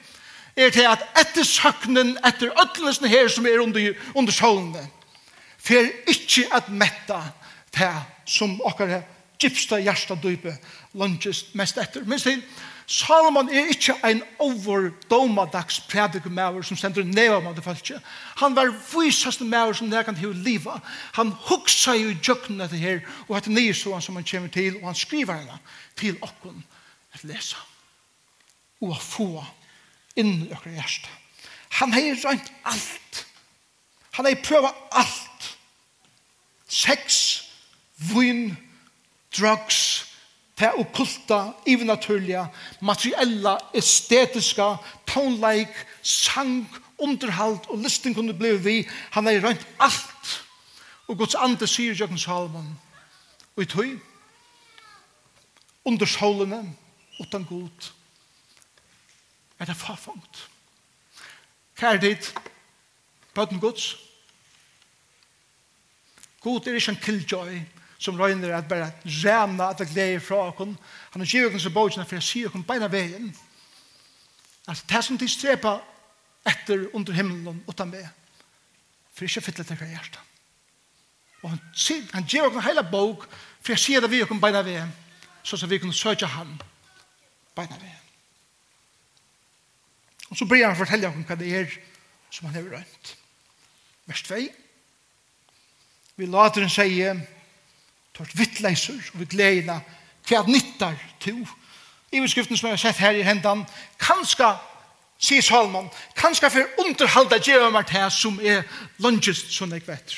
er 0.59 0.73
til 0.75 0.89
at 0.91 1.05
etter 1.21 1.47
søknen 1.47 2.17
etter 2.27 2.51
øtlesen 2.51 3.07
her 3.07 3.29
som 3.31 3.47
er 3.47 3.63
under, 3.63 3.93
under 4.19 4.35
solene 4.35 4.83
for 5.63 5.87
ikke 6.11 6.49
at 6.57 6.73
metta 6.73 7.21
det 7.79 7.93
som 8.27 8.59
okker 8.67 8.99
er 8.99 9.07
hjärsta 9.41 10.15
dype 10.15 10.57
lunches 10.95 11.55
mest 11.55 11.79
etter. 11.79 12.05
Men 12.05 12.19
til, 12.19 12.43
Salomon 12.89 13.51
er 13.53 13.69
ikke 13.69 13.93
en 14.09 14.23
overdåmadags 14.41 15.81
predikumæver 15.91 16.63
som 16.63 16.77
sender 16.77 17.05
neva 17.05 17.41
med 17.41 17.55
det 17.55 17.65
falske. 17.65 18.01
Han 18.41 18.57
var 18.57 18.73
vysaste 18.95 19.45
mæver 19.45 19.73
som 19.73 19.89
nærkan 19.89 20.17
til 20.17 20.37
liva. 20.37 20.81
Han 21.13 21.29
hugsa 21.29 21.93
jo 21.93 22.09
i 22.09 22.17
djøkken 22.23 22.61
etter 22.61 22.81
her, 22.81 23.01
og 23.29 23.37
etter 23.37 23.53
nye 23.53 23.75
sånn 23.77 24.01
som 24.01 24.17
han 24.17 24.25
kommer 24.25 24.49
til, 24.49 24.79
og 24.81 24.87
han 24.89 24.97
skriver 24.97 25.37
henne 25.37 25.59
til 26.01 26.17
okken 26.25 26.65
at 27.13 27.25
lesa. 27.29 27.61
Og 28.81 28.95
å 28.97 29.01
få 29.03 29.29
inn 30.17 30.47
i 30.47 30.53
okker 30.57 30.73
hjerte. 30.73 31.13
Han 31.83 31.93
har 31.93 32.09
rønt 32.25 32.53
alt. 32.65 33.25
Han 34.17 34.27
har 34.27 34.41
prøvd 34.45 34.73
alt. 34.97 35.51
Sex, 36.69 37.21
vun, 38.15 38.57
drugs, 39.37 40.07
det 40.59 40.73
okkulta, 40.75 41.53
ivernaturliga, 41.67 42.49
materiella, 42.81 43.59
estetiska, 43.75 44.77
tonleik, 45.07 45.75
sang, 46.03 46.67
underhalt 46.99 47.69
og 47.71 47.79
listen 47.79 48.15
kunne 48.15 48.35
bli 48.35 48.57
vi. 48.57 48.77
Han 49.15 49.27
har 49.27 49.41
rønt 49.45 49.67
alt. 49.79 50.35
Og 51.09 51.19
Guds 51.19 51.35
ande 51.35 51.67
sier 51.67 51.95
Jøkken 51.95 52.19
Salomon, 52.19 52.79
Og 53.57 53.63
i 53.63 53.67
tøy, 53.67 53.99
under 55.85 56.07
solene, 56.07 56.77
utan 57.21 57.45
god, 57.45 57.91
er 59.59 59.65
det 59.65 59.77
farfangt. 59.77 60.45
Hva 61.79 61.95
er 61.95 61.99
det? 61.99 62.35
Bøten 63.35 63.61
Guds? 63.61 63.97
God 66.41 66.67
er 66.67 66.79
ikke 66.79 66.91
en 66.95 67.03
killjoy, 67.03 67.59
som 67.99 68.19
røyner 68.21 68.55
at 68.57 68.69
bare 68.69 68.93
ræna 69.05 69.71
at 69.71 69.79
det 69.79 69.89
gleder 69.91 70.21
fra 70.21 70.49
okken. 70.49 70.79
Han 71.11 71.21
har 71.21 71.27
givet 71.27 71.55
oss 71.55 71.67
i 71.67 71.75
bøkene 71.75 72.07
for 72.07 72.21
å 72.21 72.25
si 72.25 72.45
okken 72.47 72.67
beina 72.67 72.87
veien. 72.91 73.33
At 74.69 74.85
det 74.89 75.03
som 75.05 75.19
de 75.19 75.29
strepa 75.29 75.79
etter 76.47 76.87
under 76.95 77.13
himmelen 77.13 77.63
utan 77.69 77.93
vei. 77.93 78.05
For 79.15 79.27
ikke 79.27 79.49
fytle 79.49 79.65
til 79.67 79.81
hver 79.81 79.91
hjerte. 79.91 80.23
Og 81.43 81.51
han, 81.51 81.61
han 82.13 82.27
giver 82.27 82.49
okken 82.49 82.67
hele 82.67 82.87
bok 82.87 83.27
for 83.63 83.75
jeg 83.75 83.83
sier 83.83 84.01
det 84.03 84.11
vi 84.13 84.23
okken 84.23 84.41
beina 84.41 84.63
veien. 84.63 84.91
Så 85.43 85.57
så 85.57 85.67
vi 85.67 85.79
kan 85.79 85.93
søke 85.93 86.27
han 86.27 86.55
beina 87.57 87.79
veien. 87.79 88.05
Og 90.31 90.37
så 90.37 90.47
blir 90.47 90.67
han 90.67 90.77
fortelle 90.77 91.09
oss 91.09 91.27
hva 91.27 91.37
det 91.41 91.51
er 91.57 91.75
som 92.31 92.47
han 92.47 92.55
har 92.59 92.71
røynt. 92.77 93.15
Vers 94.07 94.23
2. 94.29 94.39
Vi 96.19 96.27
later 96.27 96.65
en 96.65 96.73
sier 96.73 97.21
tørt 98.19 98.35
vittleiser 98.39 98.99
og 99.15 99.23
vi 99.23 99.29
gleder 99.37 99.81
hva 100.29 100.43
nyttar 100.47 100.97
to. 101.23 101.37
I 102.13 102.21
beskriften 102.21 102.57
som 102.57 102.69
jeg 102.69 102.77
har 102.77 102.83
sett 102.83 103.03
her 103.03 103.17
i 103.17 103.25
hendan, 103.25 103.67
kanska, 104.01 104.57
sier 105.21 105.45
Salman, 105.45 105.91
kanska 106.17 106.49
for 106.51 106.85
underhalda 106.85 107.39
djeva 107.43 107.71
meg 107.75 107.89
til 107.91 108.11
som 108.11 108.41
er 108.41 108.65
longest 108.99 109.53
som 109.53 109.73
jeg 109.73 109.85
vet. 109.87 110.17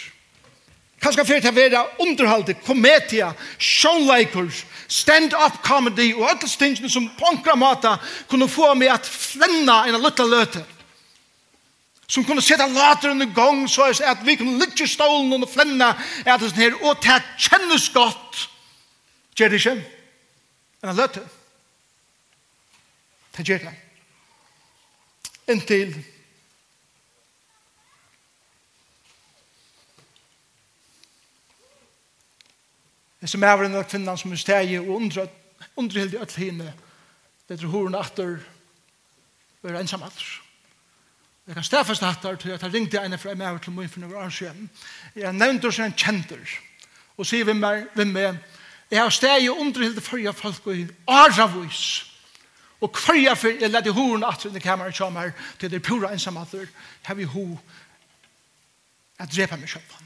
Kanska 1.00 1.24
for 1.24 1.48
å 1.48 1.52
vera 1.56 1.86
underhalda, 2.04 2.54
komedia, 2.66 3.30
showleikur, 3.58 4.50
stand-up 4.88 5.62
comedy 5.64 6.10
og 6.12 6.26
alle 6.28 6.48
stingene 6.50 6.90
som 6.92 7.08
på 7.16 7.30
enkla 7.30 7.56
måte 7.56 7.94
kunne 8.28 8.50
få 8.50 8.74
meg 8.76 8.92
at 8.92 9.08
flenna 9.08 9.86
en 9.88 10.00
liten 10.02 10.30
løte 10.30 10.64
som 12.10 12.24
kunne 12.26 12.42
sette 12.42 12.66
lateren 12.74 13.22
i 13.22 13.28
gang, 13.34 13.62
så 13.70 13.86
at 14.04 14.24
vi 14.26 14.34
kunne 14.36 14.58
lykke 14.58 14.86
stålen 14.88 15.42
og 15.42 15.50
flenne, 15.50 15.92
at 16.26 16.42
det 16.42 16.56
her, 16.58 16.74
og 16.82 16.98
det 17.04 17.20
kjennes 17.38 17.88
godt. 17.94 18.48
Gjør 19.38 19.48
det 19.48 19.60
ikke? 19.62 19.74
Men 20.80 20.90
han 20.90 20.96
løte. 20.98 21.22
Det 23.36 23.46
gjør 23.46 23.68
det. 23.68 23.76
Inntil 25.50 25.94
Det 33.20 33.28
som 33.28 33.42
er 33.44 33.62
en 33.66 33.84
kvinnan 33.84 34.16
som 34.16 34.32
er 34.32 34.40
steg 34.40 34.70
og 34.80 34.94
undrehilde 35.76 36.16
i 36.16 36.20
öll 36.20 36.36
hine, 36.40 36.70
det 37.48 37.58
er 37.60 37.68
horen 37.68 37.94
atter, 37.94 38.38
og 39.60 39.68
er 39.68 39.76
ensam 39.76 40.02
alls. 40.02 40.38
Jeg 41.50 41.54
kan 41.54 41.64
stafast 41.64 42.02
hattar 42.02 42.34
til 42.34 42.50
at 42.54 42.62
jeg 42.62 42.72
ringte 42.72 43.00
en 43.02 43.18
fra 43.18 43.32
meg 43.34 43.56
til 43.62 43.72
min 43.74 43.88
for 43.90 43.98
noen 43.98 44.14
år 44.14 44.28
siden. 44.30 44.68
Jeg 45.18 45.32
nevnte 45.34 45.66
oss 45.66 45.80
en 45.82 45.96
kjenter 45.98 46.52
og 47.18 47.26
sier 47.26 47.48
vi 47.48 47.56
meg, 47.58 47.88
vi 47.96 48.04
meg, 48.06 48.38
jeg 48.90 49.02
har 49.02 49.10
steg 49.10 49.48
og 49.50 49.58
underhilde 49.58 50.00
fyrir 50.00 50.30
folk 50.32 50.68
og 50.70 50.78
i 50.78 50.86
arravis 51.10 51.82
og 52.78 52.94
hverja 53.02 53.34
for 53.34 53.50
jeg 53.50 53.74
lette 53.74 53.90
horen 53.90 54.22
at 54.30 54.46
det 54.46 54.62
kameran 54.62 54.94
kommer 54.94 55.34
til 55.58 55.74
det 55.74 55.82
pura 55.82 56.12
ensamatter 56.14 56.70
har 57.02 57.18
vi 57.18 57.26
ho 57.26 57.58
at 59.18 59.34
drepa 59.34 59.58
meg 59.58 59.74
selv. 59.74 59.98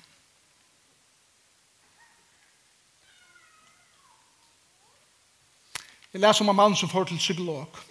Jeg 6.14 6.24
leser 6.24 6.40
om 6.40 6.48
en 6.48 6.56
mann 6.56 6.76
som 6.76 6.88
får 6.88 7.04
til 7.04 7.20
psykolog. 7.20 7.84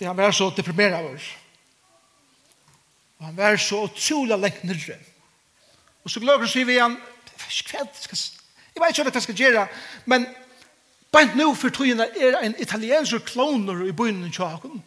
Det 0.00 0.08
han 0.08 0.16
var 0.16 0.32
så 0.32 0.48
deprimerad 0.56 1.04
av 1.04 1.12
oss. 1.12 1.30
Og 3.20 3.26
han 3.28 3.36
var 3.36 3.56
så 3.60 3.84
utrolig 3.84 4.38
lengt 4.40 4.64
nyrre. 4.64 4.96
Og 6.04 6.10
så 6.10 6.20
gløver 6.20 6.48
sier 6.48 6.64
vi 6.64 6.80
han, 6.80 6.96
jeg 7.36 8.80
vet 8.80 8.96
ikke 8.96 9.04
hva 9.04 9.12
jeg 9.12 9.22
skal 9.26 9.42
gjøre, 9.44 9.66
men 10.08 10.24
Bant 11.10 11.34
nu 11.34 11.48
for 11.58 11.74
tøyene 11.74 12.06
er 12.22 12.36
en 12.38 12.54
italiensk 12.62 13.32
kloner 13.32 13.82
i 13.88 13.94
byen 13.96 14.22
i 14.28 14.30
Tjaken. 14.30 14.82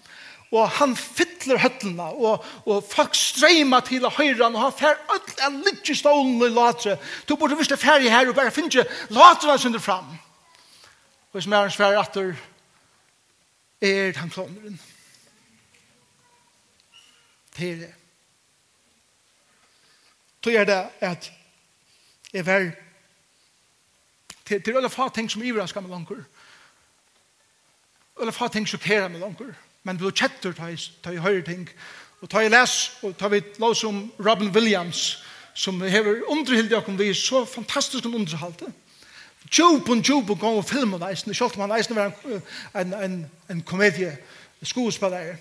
Og 0.53 0.70
han 0.77 0.93
fytler 0.96 1.58
høtlene, 1.60 2.05
og, 2.13 2.46
og 2.70 2.86
folk 2.86 3.15
streima 3.17 3.82
til 3.84 4.05
å 4.05 4.12
høyre 4.13 4.46
han, 4.46 4.55
og 4.55 4.67
han 4.67 4.75
fær 4.77 5.01
alt 5.12 5.41
en 5.43 5.58
litt 5.65 5.89
i 5.89 5.96
stålen 5.98 6.38
i 6.46 6.51
latre. 6.53 6.96
Du 7.27 7.34
burde 7.36 7.58
visst 7.60 7.74
det 7.74 7.82
ferdig 7.82 8.13
her, 8.13 8.29
og 8.29 8.38
bare 8.38 8.53
finne 8.53 8.70
ikke 8.70 8.86
latre 9.17 9.50
han 9.50 9.60
synder 9.60 9.84
fram. 9.84 10.13
Og 11.34 11.41
som 11.41 11.58
er 11.58 11.65
hans 11.65 11.79
færre 11.79 12.00
atter, 12.00 12.36
er 13.84 14.13
han 14.22 14.32
kloneren 14.32 14.77
til 17.55 17.79
det. 17.79 17.93
Så 20.43 20.51
er 20.51 20.65
det 20.67 20.80
at 20.99 21.32
jeg 22.34 22.45
var 22.45 22.71
til, 24.45 24.62
til 24.62 24.78
alle 24.78 24.89
få 24.89 25.10
ting 25.10 25.32
som 25.32 25.43
iverrasker 25.43 25.82
meg 25.82 25.91
langer. 25.91 26.23
Alle 28.21 28.34
få 28.36 28.47
ting 28.51 28.67
sjokkerer 28.67 29.08
meg 29.08 29.23
langer. 29.23 29.54
Men 29.84 29.95
det 29.95 30.04
blir 30.04 30.15
kjetter 30.15 30.56
ta 30.56 31.12
jeg 31.12 31.23
høyre 31.23 31.45
ting. 31.47 31.69
Og 32.21 32.30
ta 32.32 32.43
jeg 32.43 32.51
les, 32.51 32.73
og 33.04 33.17
ta 33.19 33.28
vi 33.28 33.41
lås 33.60 33.84
om 33.84 34.06
Robin 34.19 34.51
Williams, 34.56 35.23
som 35.54 35.82
hever 35.82 36.23
underhildet 36.32 36.78
oss 36.78 36.88
om 36.88 36.99
vi 36.99 37.13
så 37.13 37.45
fantastisk 37.45 38.06
om 38.06 38.15
underhaltet. 38.15 38.71
Tjupun, 39.51 39.99
og 39.99 40.39
gong 40.39 40.58
og 40.58 40.65
filmen 40.65 41.04
eisen, 41.04 41.34
kjolt 41.34 41.56
om 41.56 41.67
han 41.67 41.75
eisen 41.78 41.95
var 41.95 42.13
en, 42.25 42.41
en, 42.75 42.93
en, 42.93 43.32
en 43.49 43.62
komedie, 43.62 44.17
skuespillere 44.63 45.36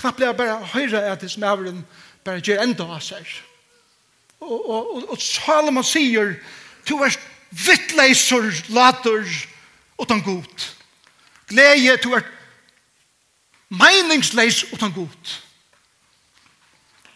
knapplega 0.00 0.32
bare 0.36 0.58
høyre 0.72 1.04
at 1.12 1.20
det 1.22 1.30
som 1.32 1.44
er 1.44 1.82
bare 2.24 2.42
gjør 2.44 2.64
enda 2.64 2.86
av 2.96 3.02
seg. 3.04 3.26
Og, 4.40 4.56
og, 4.56 4.94
og, 4.96 5.06
og 5.12 5.20
Salomon 5.20 5.84
sier, 5.84 6.34
du 6.88 6.96
er 7.04 7.16
vittleiser, 7.50 8.48
later, 8.72 9.26
utan 10.00 10.22
god. 10.24 10.66
Gleie, 11.50 11.96
du 12.00 12.14
er 12.16 12.24
meningsleis 13.68 14.64
utan 14.72 14.92
god. 14.92 15.36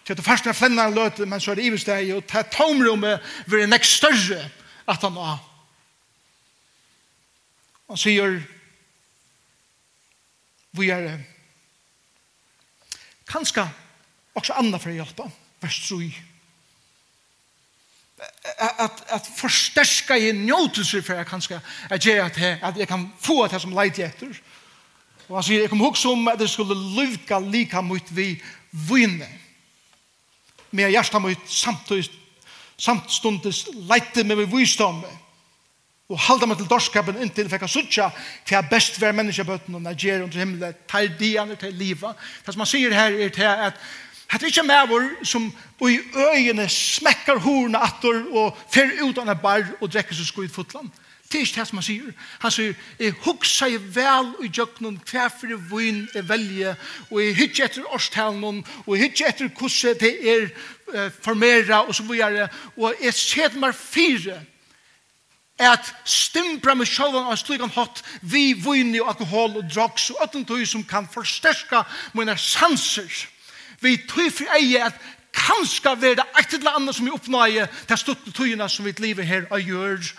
Til 0.05 0.17
det 0.17 0.25
første 0.25 0.51
er 0.51 0.57
flennar 0.57 0.93
løte, 0.93 1.27
men 1.27 1.41
så 1.41 1.51
er 1.53 1.61
det 1.61 1.69
ivesteg, 1.71 2.13
og 2.15 2.27
det 2.29 2.47
tomrummet 2.53 3.23
vil 3.47 3.65
en 3.65 3.73
nekst 3.73 4.03
større 4.03 4.43
at 4.89 5.01
han 5.01 5.17
har. 5.17 5.39
Han 7.89 8.01
sier, 8.01 8.37
vi 10.77 10.91
er 10.93 11.09
kanskje 13.31 13.67
også 14.35 14.57
andre 14.59 14.81
for 14.83 14.93
å 14.93 14.97
hjelpe. 14.99 15.27
Vers 15.63 15.79
3. 15.89 16.09
At, 18.79 19.01
at 19.13 19.29
forsterka 19.37 20.17
i 20.17 20.33
njøtelser 20.37 21.03
for 21.05 21.19
jeg 21.19 21.29
kanskje 21.29 21.59
at 21.91 22.07
jeg, 22.07 22.21
at 22.23 22.37
jeg, 22.41 22.59
at 22.63 22.77
jeg 22.79 22.89
kan 22.89 23.09
få 23.21 23.45
det 23.51 23.61
som 23.63 23.75
leit 23.75 23.99
etter. 23.99 24.37
Og 25.29 25.39
han 25.39 25.47
sier, 25.47 25.65
jeg 25.65 25.73
kom 25.73 25.83
hukse 25.83 26.09
om 26.09 26.29
at 26.29 26.41
jeg 26.41 26.53
skulle 26.53 26.77
lyvka 26.77 27.41
lika 27.41 27.81
mot 27.85 28.13
vi 28.17 28.35
vune. 28.89 29.29
Med 30.75 30.93
hjertet 30.93 31.23
mot 31.23 31.49
samtidig 31.49 32.11
samtstundes 32.77 33.69
leite 33.89 34.25
med 34.25 34.37
vi 34.43 34.49
vysdomme 34.51 35.09
og 36.15 36.23
halda 36.29 36.47
meg 36.47 36.61
til 36.61 36.71
dorskapen 36.71 37.19
inntil 37.23 37.51
fikk 37.51 37.67
jeg 37.67 37.75
sutja 37.75 38.09
til 38.47 38.57
jeg 38.57 38.71
best 38.71 39.01
være 39.03 39.17
menneskebøtten 39.19 39.75
og 39.75 39.83
nager 39.83 40.23
under 40.23 40.39
himmelen, 40.39 40.81
tar 40.89 41.11
dianer 41.19 41.59
til 41.59 41.75
livet. 41.75 42.27
Det 42.47 42.55
som 42.55 42.63
han 42.63 42.71
sier 42.71 42.95
her 42.95 43.15
er 43.19 43.35
til 43.35 43.51
at 43.51 43.79
Det 44.25 44.43
er 44.43 44.47
ikke 44.47 44.63
mævor 44.67 45.05
som 45.23 45.53
i 45.85 45.99
øyene 46.35 46.69
smekkar 46.69 47.39
horene 47.39 47.79
atter 47.79 48.25
og 48.33 48.57
fer 48.73 48.89
ut 49.05 49.19
av 49.19 49.29
en 49.29 49.39
bar 49.39 49.67
og 49.81 49.93
drekker 49.93 50.17
seg 50.17 50.27
skuid 50.27 50.49
fotland. 50.51 50.89
Det 51.29 51.39
er 51.39 51.45
ikke 51.45 51.61
det 51.61 51.67
som 51.69 51.79
han 51.79 51.87
sier. 51.87 52.15
Han 52.41 52.51
sier, 52.51 52.73
jeg 52.99 53.15
hukser 53.25 53.71
jeg 53.75 53.83
vel 53.95 54.33
i 54.43 54.49
djøknen 54.49 54.97
hver 55.11 55.29
for 55.29 55.55
vun 55.71 56.09
jeg 56.15 56.29
velje, 56.29 56.75
og 57.11 57.21
jeg 57.21 57.37
hytter 57.37 57.65
etter 57.69 57.93
årstalen, 57.95 58.65
og 58.87 58.91
jeg 58.97 59.05
hytter 59.05 59.29
etter 59.29 59.53
hvordan 59.53 60.01
det 60.01 60.15
er 60.35 61.11
formera 61.21 61.85
og 61.85 61.95
så 61.95 62.03
videre, 62.09 62.49
og 62.77 62.95
jeg 63.03 63.15
ser 63.15 63.61
meg 63.61 63.77
fire 63.77 64.41
at 65.59 65.95
stimbra 66.05 66.75
med 66.75 66.89
sjåvan 66.91 67.31
av 67.31 67.39
slikan 67.39 67.71
hatt 67.71 68.03
vi 68.23 68.53
vini 68.59 68.99
og 68.99 69.13
alkohol 69.13 69.61
og 69.61 69.69
drogs 69.71 70.09
og 70.11 70.25
alt 70.25 70.41
tøy 70.49 70.65
som 70.67 70.83
kan 70.85 71.07
forsterka 71.07 71.85
mina 72.15 72.35
sanser. 72.37 73.11
Vi 73.81 73.97
tøy 74.09 74.31
for 74.35 74.51
eie 74.57 74.83
at 74.83 74.99
kanska 75.35 75.95
vera 75.95 76.27
eit 76.39 76.53
eller 76.55 76.75
annet 76.75 76.97
som 76.97 77.07
vi 77.07 77.15
oppnøye 77.15 77.69
til 77.87 77.99
stuttne 78.01 78.35
tøyina 78.35 78.69
som 78.69 78.87
vi 78.87 78.95
livet 78.99 79.27
her 79.27 79.47
og 79.51 79.63
gjør. 79.63 80.13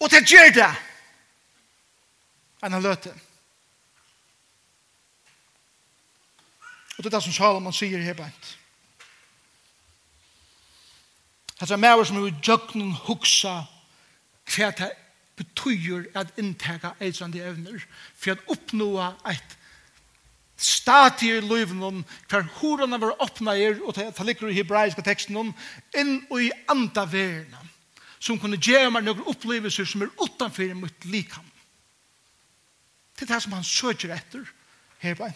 Og 0.00 0.10
det 0.10 0.22
gjør 0.30 0.54
det. 0.54 0.72
Enn 2.62 2.72
han 2.72 2.82
løte. 2.82 3.10
Og 6.94 7.02
det 7.02 7.10
er 7.10 7.16
det 7.16 7.24
som 7.26 7.34
Salomon 7.34 7.74
sier 7.74 7.98
her 7.98 8.14
bænt. 8.14 8.50
Hatt 11.58 11.70
er 11.70 11.78
maver 11.78 12.06
som 12.06 12.22
er 12.22 12.30
i 12.30 12.90
huksa 13.06 13.64
hva 14.50 14.70
det 14.78 14.90
betyr 15.38 16.08
at 16.14 16.32
innteka 16.38 16.94
eitrande 17.02 17.42
evner? 17.42 17.82
For 18.14 18.36
å 18.36 18.54
oppnå 18.54 18.90
et 19.30 19.56
stati 20.60 21.32
i 21.34 21.40
livet 21.42 21.74
noen 21.76 22.04
hver 22.30 22.46
horene 22.60 23.00
var 23.02 23.16
åpna 23.24 23.56
er 23.58 23.80
og 23.82 23.96
det 23.96 24.12
ligger 24.22 24.52
i 24.52 24.58
hebraiske 24.60 25.02
teksten 25.02 25.34
noen 25.34 25.50
inn 25.98 26.20
og 26.28 26.44
i 26.44 26.52
andre 26.70 27.06
verden 27.10 27.72
som 28.22 28.38
kunne 28.40 28.60
gjøre 28.60 28.92
meg 28.94 29.04
noen 29.04 29.26
opplevelser 29.28 29.88
som 29.88 30.04
er 30.06 30.14
utenfor 30.20 30.70
mitt 30.78 31.04
likam. 31.10 31.44
Er 33.20 33.28
det 33.28 33.42
som 33.42 33.52
han 33.56 33.66
søker 33.66 34.14
etter 34.14 34.46
her 35.02 35.18
på 35.18 35.28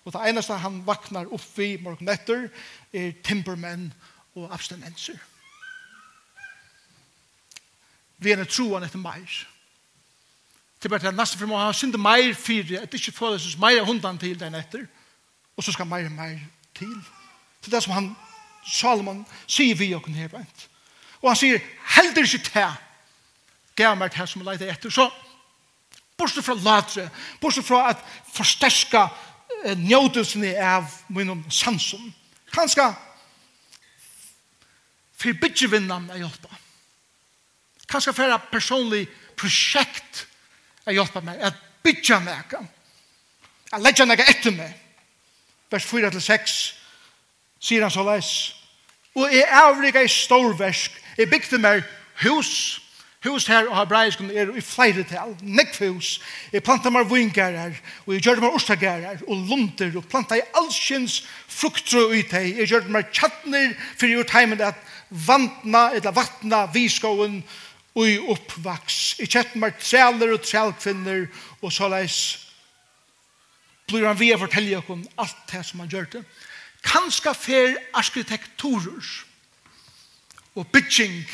og 0.00 0.14
det 0.14 0.22
eneste 0.30 0.56
han 0.56 0.80
vaknar 0.86 1.28
opp 1.28 1.58
i 1.60 1.74
morgen 1.82 2.08
etter 2.08 2.46
er 2.96 3.12
timbermenn 3.26 3.90
og 4.38 4.48
abstinenser 4.54 5.18
vi 8.20 8.32
er 8.32 8.44
troen 8.44 8.84
etter 8.84 9.00
meir. 9.00 9.36
Det 10.80 10.88
er 10.88 10.92
bare 10.94 11.04
til 11.04 11.16
nesten 11.16 11.40
for 11.40 11.48
må 11.48 11.60
ha 11.60 11.72
synd 11.76 11.96
meir 12.00 12.34
fire, 12.34 12.82
at 12.82 12.92
det 12.92 13.00
ikke 13.00 13.16
føles 13.16 13.44
som 13.52 13.60
meir 13.60 13.84
hundan 13.84 14.18
til 14.18 14.38
den 14.40 14.54
etter, 14.56 14.86
og 15.56 15.64
så 15.64 15.72
skal 15.72 15.88
meir 15.88 16.08
og 16.08 16.16
meir 16.16 16.38
til. 16.76 16.92
Det 17.60 17.68
er 17.68 17.76
det 17.76 17.82
som 17.84 17.96
han, 17.96 18.12
Salomon, 18.66 19.24
sier 19.46 19.76
vi 19.76 19.92
og 19.96 20.02
kunne 20.04 20.20
hebent. 20.20 20.68
Og 21.20 21.30
han 21.30 21.36
sier, 21.36 21.60
heldur 21.96 22.24
ikke 22.24 22.44
til, 22.48 22.78
gav 23.76 23.96
meg 23.96 24.12
til 24.12 24.28
som 24.28 24.44
leide 24.44 24.68
etter, 24.68 24.92
så 24.92 25.10
bortsett 26.16 26.44
fra 26.44 26.56
latre, 26.60 27.08
bortsett 27.40 27.66
fra 27.68 27.82
at 27.92 28.00
forsterska 28.32 29.06
eh, 29.64 29.76
njødelsen 29.76 30.44
av 30.60 30.88
min 31.08 31.44
sansom, 31.48 32.12
kanskje 32.52 32.88
for 35.20 35.68
vinnan 35.68 36.08
jeg 36.08 36.24
hjelper 36.24 36.69
kanskje 37.90 38.14
for 38.16 38.32
et 38.32 38.50
personlig 38.52 39.06
prosjekt 39.38 40.26
jeg 40.86 40.96
hjelpa 40.96 41.22
meg, 41.24 41.40
at 41.44 41.56
bytja 41.84 42.18
meg, 42.24 42.54
at 43.70 43.82
leggja 43.82 44.06
meg 44.08 44.22
etter 44.24 44.54
meg. 44.56 44.76
Vers 45.70 45.86
4-6 45.86 46.56
sier 47.62 47.84
han 47.84 47.92
så 47.92 48.02
leis, 48.06 48.30
og 49.14 49.30
jeg 49.30 49.46
avriga 49.60 50.02
i 50.02 50.10
storversk, 50.10 50.94
jeg 51.18 51.30
bygde 51.30 51.60
meg 51.62 51.82
hus, 52.24 52.80
hus 53.26 53.46
her 53.50 53.68
og 53.68 53.76
hebraisk 53.76 54.22
er 54.32 54.50
i 54.56 54.62
flere 54.64 55.04
tal, 55.06 55.34
nekk 55.42 55.76
hus, 55.82 56.14
jeg 56.52 56.64
planta 56.64 56.90
meg 56.90 57.10
vingarar, 57.10 57.74
og 58.06 58.14
jeg 58.16 58.24
gjør 58.24 58.42
meg 58.46 58.56
ostagarar, 58.56 59.20
og 59.28 59.46
lunter, 59.50 59.92
og 59.98 60.08
planta 60.10 60.40
i 60.40 60.46
allskins 60.56 61.20
fruktru 61.46 62.08
i 62.16 62.24
teg, 62.26 62.54
jeg 62.62 62.72
gjør 62.72 62.88
meg 62.96 63.12
tjattner, 63.12 63.74
for 63.92 64.08
jeg 64.08 64.16
gjør 64.16 64.30
teimen 64.32 64.64
at 64.64 64.80
vantna, 65.10 65.90
eller 65.98 66.16
vatna, 66.16 66.64
viskoen, 66.72 67.42
og 67.42 67.69
og 67.94 68.06
i 68.06 68.18
oppvaks. 68.18 69.18
I 69.20 69.26
kjett 69.26 69.56
mer 69.58 69.74
trealer 69.80 70.34
og 70.36 70.44
trealkvinner 70.46 71.26
og 71.60 71.72
så 71.74 71.90
leis 71.90 72.20
blir 73.90 74.06
han 74.06 74.18
via 74.18 74.38
fortelja 74.38 74.82
om 74.88 75.02
alt 75.18 75.40
det 75.50 75.64
som 75.66 75.82
han 75.82 75.90
gjør 75.90 76.06
det. 76.12 76.22
Kanska 76.86 77.34
fer 77.36 77.74
arkitekturer 77.98 79.08
og 80.54 80.66
bygging 80.72 81.24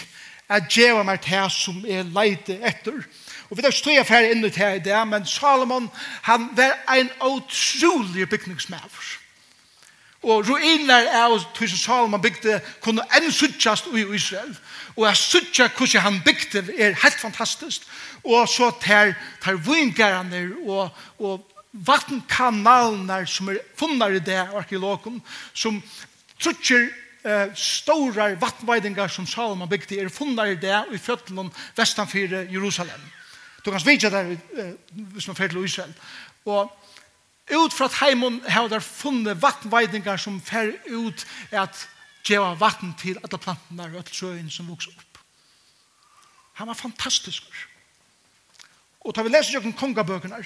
at 0.49 0.71
djeva 0.71 1.03
mer 1.05 1.21
det 1.23 1.45
som 1.53 1.85
er 1.85 2.09
leite 2.15 2.57
etter. 2.65 3.05
Og 3.51 3.59
vi 3.59 3.63
tar 3.63 3.75
støy 3.75 3.99
affær 4.01 4.27
inn 4.31 4.45
i 4.47 4.51
det, 4.51 4.97
men 5.07 5.27
Salomon 5.27 5.91
han 6.27 6.49
var 6.57 6.81
en 6.97 7.11
utrolig 7.23 8.29
bygningsmæver. 8.31 9.26
Og 10.27 10.49
ruiner 10.49 11.07
av 11.15 11.37
tusen 11.55 11.79
Salomon 11.79 12.23
bygde 12.23 12.59
kunne 12.83 13.05
enn 13.15 13.31
suttjast 13.31 13.87
i 13.95 14.03
Israel. 14.17 14.51
Og 14.97 15.05
jeg 15.07 15.21
suttja 15.21 15.69
hvordan 15.71 16.03
han 16.03 16.23
bygde 16.27 16.65
er 16.75 16.97
helt 16.99 17.21
fantastisk. 17.21 17.87
Og 18.27 18.49
så 18.51 18.73
tar, 18.83 19.15
tar 19.43 19.61
vingarane 19.63 20.49
og, 20.67 20.91
og 21.23 21.45
vattenkanalene 21.87 23.21
som 23.31 23.53
er 23.53 23.61
funnet 23.79 24.19
i 24.19 24.25
det 24.25 24.41
arkeologen, 24.41 25.21
som 25.55 25.79
trutter 26.41 26.89
eh, 27.23 27.53
stora 27.55 28.33
vattenveidingar 28.41 29.13
som 29.13 29.29
Salomon 29.31 29.71
bygde 29.71 30.01
er 30.01 30.11
funnet 30.11 30.57
i 30.57 30.59
det 30.67 30.81
i 30.91 30.99
fjøtlen 30.99 31.53
vestanfyre 31.77 32.47
Jerusalem. 32.51 33.13
Du 33.63 33.71
kan 33.71 33.83
svitja 33.83 34.11
der 34.11 34.35
eh, 34.35 34.75
hvis 35.15 35.27
man 35.31 35.37
fyrir 35.37 35.55
til 35.55 35.65
Israel. 35.65 35.95
Og 36.47 36.71
ut 37.51 37.73
fra 37.73 37.89
heimen 38.01 38.41
har 38.49 38.69
der 38.69 38.83
funnet 38.83 39.43
vattenveidingar 39.43 40.19
som 40.19 40.41
fer 40.43 40.73
ut 40.91 41.27
at 41.53 41.89
geva 42.27 42.55
vatten 42.59 42.95
til 42.99 43.21
alle 43.23 43.39
plantene 43.39 43.87
og 43.87 44.01
alle 44.01 44.15
sjøen 44.15 44.51
som 44.51 44.69
vokser 44.71 44.95
opp. 44.97 45.21
Han 46.59 46.69
var 46.69 46.79
fantastisk. 46.79 47.45
Og 49.07 49.15
da 49.15 49.23
vi 49.23 49.31
leser 49.31 49.61
jo 49.61 49.73
kongabøkene, 49.79 50.41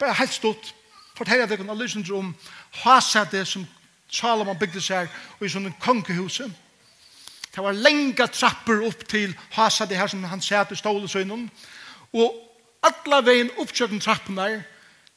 bare 0.00 0.18
helt 0.18 0.34
stort, 0.34 0.74
forteller 1.14 1.44
jeg 1.44 1.52
deg 1.52 1.62
om 1.62 1.78
lysen 1.78 2.04
om 2.12 2.34
hasete 2.82 3.44
som 3.46 3.66
Salomon 4.10 4.58
bygde 4.58 4.82
seg 4.82 5.10
og 5.38 5.46
i 5.46 5.50
sånne 5.50 5.74
kongehuset. 5.82 6.50
Det 7.54 7.62
var 7.62 7.76
lenge 7.78 8.26
trapper 8.34 8.82
opp 8.82 9.04
til 9.06 9.34
hasete 9.54 9.94
her 9.94 10.10
som 10.10 10.24
han 10.26 10.42
sæt 10.42 10.72
i 10.74 10.78
stålesøgnen. 10.78 11.46
Og 12.18 12.34
alle 12.82 13.20
veien 13.26 13.52
oppkjøkken 13.62 14.02
trappen 14.02 14.38
der, 14.38 14.64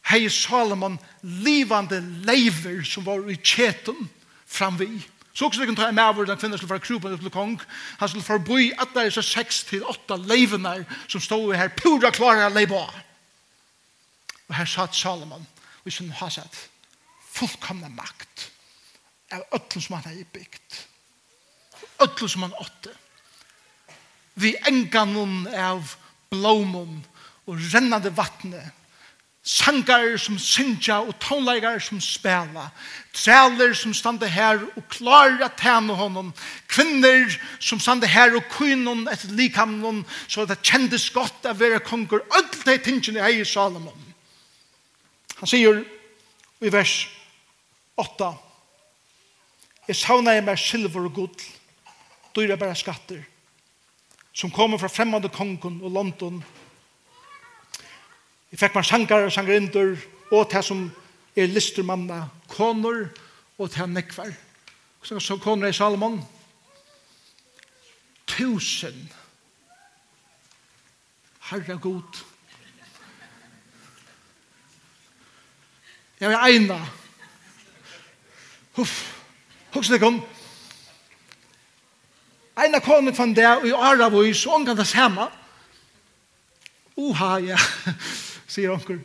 hei 0.07 0.29
Salomon 0.31 0.97
livande 1.21 1.99
leiver 2.25 2.83
som 2.87 3.05
var 3.05 3.25
i 3.29 3.35
kjeten 3.35 4.07
framvi. 4.47 5.01
Så 5.33 5.45
også 5.45 5.61
det 5.61 5.67
kan 5.69 5.77
ta 5.77 5.89
en 5.91 5.99
avvurd 6.01 6.31
av 6.33 6.39
kvinner 6.41 6.57
skulle 6.57 6.73
være 6.73 6.85
kropen 6.87 7.17
til 7.19 7.33
kong. 7.33 7.57
Han 7.99 8.09
skulle 8.09 8.25
forboi 8.25 8.71
at 8.73 8.95
det 8.95 9.03
er 9.05 9.13
så 9.13 9.21
6-8 9.21 10.17
leivene 10.25 10.79
som 11.05 11.21
stod 11.21 11.53
her 11.55 11.69
pura 11.77 12.09
klare 12.09 12.49
leiva. 12.53 12.87
Og 14.47 14.55
her 14.57 14.69
satt 14.69 14.95
Salomon 14.95 15.45
og 15.83 15.93
sin 15.93 16.09
hasat 16.15 16.63
fullkomna 17.37 17.89
makt 17.93 18.47
av 19.35 19.43
ötlen 19.53 19.83
som 19.83 19.99
han 19.99 20.07
har 20.07 20.23
byggt. 20.33 20.87
Ötlen 22.01 22.29
som 22.29 22.47
han 22.47 22.57
åtte. 22.57 22.95
Vi 24.33 24.55
engan 24.69 25.45
av 25.53 25.93
blåmon 26.31 27.03
og 27.45 27.61
rennande 27.73 28.09
vattnet 28.15 28.73
sangar 29.47 30.17
som 30.19 30.35
syndja 30.39 30.99
og 31.07 31.15
tonleikar 31.23 31.79
som 31.79 32.01
spela, 32.03 32.67
træler 33.15 33.71
som 33.73 33.93
stande 33.95 34.27
her 34.27 34.59
og 34.75 34.83
klarer 34.91 35.45
at 35.45 35.55
tæne 35.61 35.95
honom, 35.95 36.33
kvinner 36.67 37.31
som 37.59 37.79
stande 37.79 38.07
her 38.11 38.35
og 38.35 38.43
kynnon 38.51 39.07
etter 39.07 39.31
likamnon, 39.31 40.03
så 40.27 40.45
det 40.45 40.59
kjendes 40.63 41.09
godt 41.15 41.47
av 41.47 41.59
være 41.59 41.79
konger, 41.79 42.19
öll 42.27 42.65
det 42.65 42.81
tingene 42.83 43.23
er 43.23 43.39
i 43.39 43.45
Salomon. 43.45 44.03
Han 45.39 45.47
sier 45.47 45.83
i 46.59 46.73
vers 46.73 47.07
8, 47.97 48.33
Jeg 49.87 49.95
savna 49.95 50.33
jeg 50.35 50.43
meg 50.43 50.59
silver 50.59 51.07
og 51.07 51.13
gull, 51.15 51.43
dyra 52.35 52.57
bare 52.59 52.75
skatter, 52.75 53.23
som 54.35 54.51
kommer 54.51 54.77
fra 54.77 54.91
fremmande 54.91 55.29
kongen 55.31 55.79
og 55.79 55.91
London, 55.91 56.43
Jeg 58.51 58.59
fikk 58.61 58.77
meg 58.77 58.87
sjankar 58.87 59.25
og 59.27 59.33
sjankarinder, 59.33 59.95
og 60.31 60.49
til 60.51 60.63
som 60.63 60.83
er 61.35 61.49
lister 61.51 61.83
manna, 61.83 62.23
konor, 62.47 63.09
og 63.57 63.71
til 63.73 63.89
nekvar. 63.91 64.31
Så, 65.03 65.19
så 65.19 65.37
konor 65.41 65.67
er 65.67 65.75
Salomon. 65.75 66.21
Tusen. 68.27 69.09
Herre 71.49 71.77
god. 71.81 72.23
Jeg 76.19 76.29
vil 76.29 76.37
eina. 76.37 76.79
Huff. 78.75 78.95
Huff, 79.73 79.89
det 79.89 79.99
kom. 80.01 80.21
Eina 82.57 82.79
konor 82.79 83.13
fann 83.13 83.35
det, 83.35 83.47
og 83.47 83.67
i 83.67 83.75
Aravois, 83.75 84.45
og 84.45 84.53
omgang 84.53 84.77
det 84.77 84.87
samme. 84.87 85.27
Oha, 86.97 87.37
ja 87.37 87.59
sier 88.47 88.73
onker. 88.73 88.99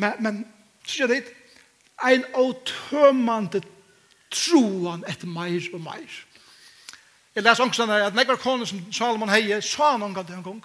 Men, 0.00 0.18
men, 0.24 0.42
sier 0.88 1.10
det, 1.10 1.22
ein 2.02 2.24
åtømande 2.34 3.62
troan 4.32 5.04
etter 5.08 5.30
meir 5.30 5.68
og 5.74 5.82
meir. 5.84 6.20
Jeg 7.32 7.44
leser 7.44 7.64
onker 7.64 7.82
sånn 7.82 7.92
at 7.94 8.16
nekvar 8.16 8.40
koner 8.40 8.68
som 8.68 8.80
Salomon 8.92 9.30
heie, 9.32 9.60
sa 9.64 9.94
han 9.94 10.04
onker 10.04 10.26
det 10.26 10.36
en 10.36 10.44
gong. 10.44 10.62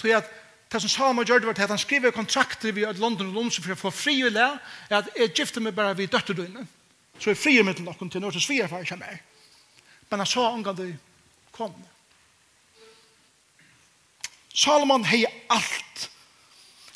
Tog 0.00 0.16
at 0.18 0.28
det 0.72 0.80
som 0.80 0.90
Salomon 0.90 1.28
gjør 1.28 1.44
det 1.44 1.50
var 1.50 1.56
til 1.56 1.68
at 1.68 1.74
han 1.74 1.80
skriver 1.80 2.16
kontrakter 2.16 2.72
vi 2.72 2.84
i 2.84 2.92
London 2.96 3.28
og 3.28 3.36
London 3.36 3.62
for 3.62 3.76
å 3.76 3.80
få 3.86 3.92
fri 3.94 4.18
i 4.24 4.32
le, 4.32 4.48
at 4.88 5.12
jeg 5.16 5.34
gifter 5.36 5.64
meg 5.64 5.76
bare 5.76 5.96
vi 5.96 6.08
døtter 6.08 6.36
døgnet. 6.36 6.68
Så 7.20 7.32
jeg 7.32 7.40
frier 7.40 7.64
meg 7.64 7.76
til 7.76 7.86
noen 7.86 8.10
til 8.10 8.24
noe 8.24 8.32
som 8.34 8.42
sviger 8.42 8.70
for 8.72 8.84
ikke 8.84 9.00
mer. 9.00 9.20
Men 10.10 10.24
han 10.24 10.28
sa 10.28 10.48
onker 10.48 10.76
det 10.76 10.90
koner. 11.52 11.91
Salomon 14.54 15.04
hei 15.04 15.24
alt. 15.50 16.08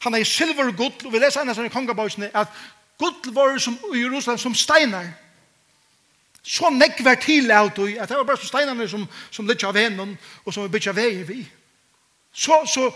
Han 0.04 0.14
hei 0.14 0.24
silver 0.24 0.70
og 0.70 0.76
gull, 0.76 1.06
og 1.06 1.12
vi 1.12 1.20
leser 1.22 1.42
annars 1.42 1.58
i 1.58 1.72
kongabausene, 1.72 2.30
at 2.34 2.52
gull 3.00 3.34
var 3.34 3.58
som 3.58 3.78
i 3.94 4.02
Jerusalem 4.02 4.38
som 4.38 4.54
steinar. 4.54 5.08
Så 6.46 6.70
nekk 6.70 7.00
var 7.04 7.18
til 7.18 7.50
av 7.50 7.72
i, 7.88 7.96
at 7.98 8.08
det 8.08 8.16
var 8.16 8.26
bare 8.28 8.38
så 8.38 8.46
steinarne 8.46 8.86
som, 8.88 9.06
som 9.34 9.48
litt 9.48 9.64
av 9.66 9.76
henne, 9.76 10.12
og 10.44 10.54
som 10.54 10.62
vi 10.62 10.70
bytja 10.76 10.94
vei 10.94 11.24
vi. 11.26 11.40
Så, 12.36 12.60
så 12.68 12.90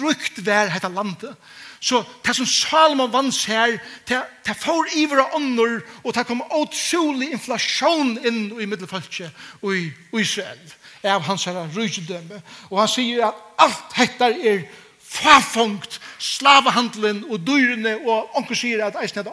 rukt 0.00 0.40
var 0.46 0.72
dette 0.72 0.88
landet. 0.88 1.36
Så 1.82 2.02
det 2.26 2.34
som 2.36 2.46
Salomon 2.46 3.12
vanns 3.12 3.44
her, 3.44 3.76
det, 4.08 4.18
det 4.46 4.56
får 4.56 4.94
iver 4.96 5.22
og 5.22 5.34
ånder, 5.38 5.80
og 6.02 6.14
det 6.14 6.26
kom 6.26 6.42
åtsolig 6.50 7.32
inflasjon 7.36 8.16
inn 8.22 8.44
i 8.58 8.66
middelfalket 8.70 9.30
og 9.60 9.76
i 9.76 9.90
Israel 10.18 10.62
av 11.04 11.24
hans 11.26 11.44
herre 11.48 11.66
rydgedømme. 11.74 12.42
Og 12.70 12.80
han 12.80 12.90
sier 12.90 13.26
at 13.28 13.42
alt 13.62 13.96
dette 13.96 14.30
er 14.52 14.64
farfångt, 15.12 15.98
slavehandelen 16.18 17.24
og 17.28 17.42
dyrene, 17.46 17.96
og 18.06 18.36
onker 18.38 18.56
sier 18.56 18.84
at, 18.86 18.96
at, 18.96 19.28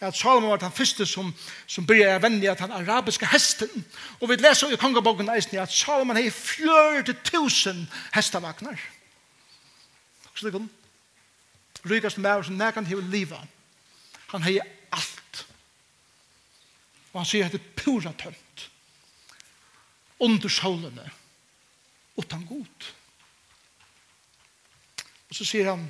at 0.00 0.16
Salomon 0.16 0.52
var 0.52 0.60
den 0.62 0.74
første 0.74 1.06
som, 1.08 1.32
som 1.66 1.86
byrja 1.86 2.18
å 2.18 2.22
vende 2.22 2.50
at 2.50 2.62
den 2.62 2.74
arabiske 2.76 3.26
hesten. 3.32 3.86
Og 4.20 4.30
vi 4.30 4.38
leser 4.38 4.72
i 4.72 4.80
kongabogen 4.80 5.30
eisen 5.34 5.58
at 5.58 5.74
Salomon 5.74 6.20
har 6.20 6.30
40.000 6.30 7.86
hestavagnar. 8.14 8.78
Slik 10.38 10.54
om, 10.54 10.68
rykast 11.88 12.20
med 12.22 12.44
som 12.46 12.58
nekan 12.58 12.86
hever 12.86 13.02
livet. 13.10 13.56
Han 14.30 14.44
har 14.44 14.60
alt. 14.94 15.46
Og 17.12 17.24
han 17.24 17.26
sier 17.26 17.48
at 17.48 17.56
det 17.56 17.64
er 17.64 17.74
pura 17.80 18.12
tømt 18.14 18.47
under 20.20 20.48
solene 20.48 21.10
utan 22.18 22.46
god. 22.46 22.88
Og 25.28 25.36
så 25.36 25.44
sier 25.44 25.70
han 25.70 25.84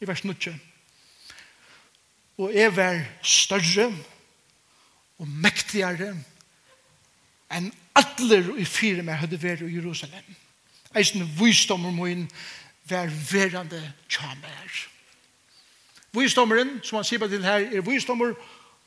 i 0.00 0.08
vers 0.08 0.24
9 0.24 0.54
Og 2.36 2.54
jeg 2.54 2.76
var 2.76 3.04
større 3.22 3.92
og 5.18 5.28
mektigere 5.28 6.14
enn 7.54 7.70
atler 7.94 8.56
i 8.58 8.64
fire 8.66 9.04
meg 9.06 9.20
hadde 9.22 9.38
vært 9.38 9.62
i 9.62 9.76
Jerusalem. 9.76 10.24
Eisen 10.94 11.22
visdommer 11.38 11.94
min 11.94 12.26
var 12.90 13.12
verande 13.30 13.80
tjamer. 14.08 14.80
Visdommeren, 16.14 16.80
som 16.82 16.98
han 16.98 17.06
sier 17.06 17.22
på 17.22 17.28
til 17.30 17.46
her, 17.46 17.68
er 17.70 17.86
visdommer 17.86 18.34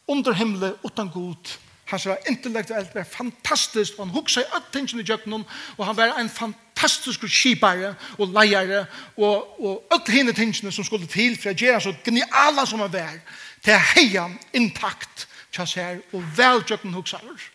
under 0.07 0.35
himmelen 0.35 0.75
utan 0.83 1.09
god. 1.11 1.55
Han 1.87 1.99
var 2.05 2.17
intellektuellt 2.27 2.95
var 2.95 3.03
fantastisk, 3.03 3.93
og 3.97 4.05
han 4.05 4.15
hugsa 4.15 4.41
i 4.41 4.49
alt 4.53 4.71
tingene 4.73 5.01
i 5.01 5.07
djøkkenen, 5.07 5.45
og 5.77 5.85
han 5.85 5.97
var 5.97 6.17
en 6.19 6.29
fantastisk 6.29 7.23
skipare 7.31 7.93
og 8.17 8.33
leiare, 8.35 8.85
og, 9.15 9.61
og 9.63 9.87
alt 9.91 10.11
hine 10.11 10.33
tingene 10.35 10.71
som 10.71 10.83
skulle 10.83 11.07
til 11.07 11.37
for 11.39 11.53
å 11.53 11.55
gjøre 11.55 11.79
så 11.85 11.95
geniala 12.03 12.65
som 12.67 12.83
han 12.83 12.91
var, 12.91 13.15
til 13.63 13.79
heian 13.93 14.35
intakt 14.53 15.27
tjass 15.55 15.77
her, 15.79 16.01
og 16.11 16.27
vel 16.35 16.59
djøkkenen 16.67 16.97
hugsa 16.99 17.21
over. 17.23 17.47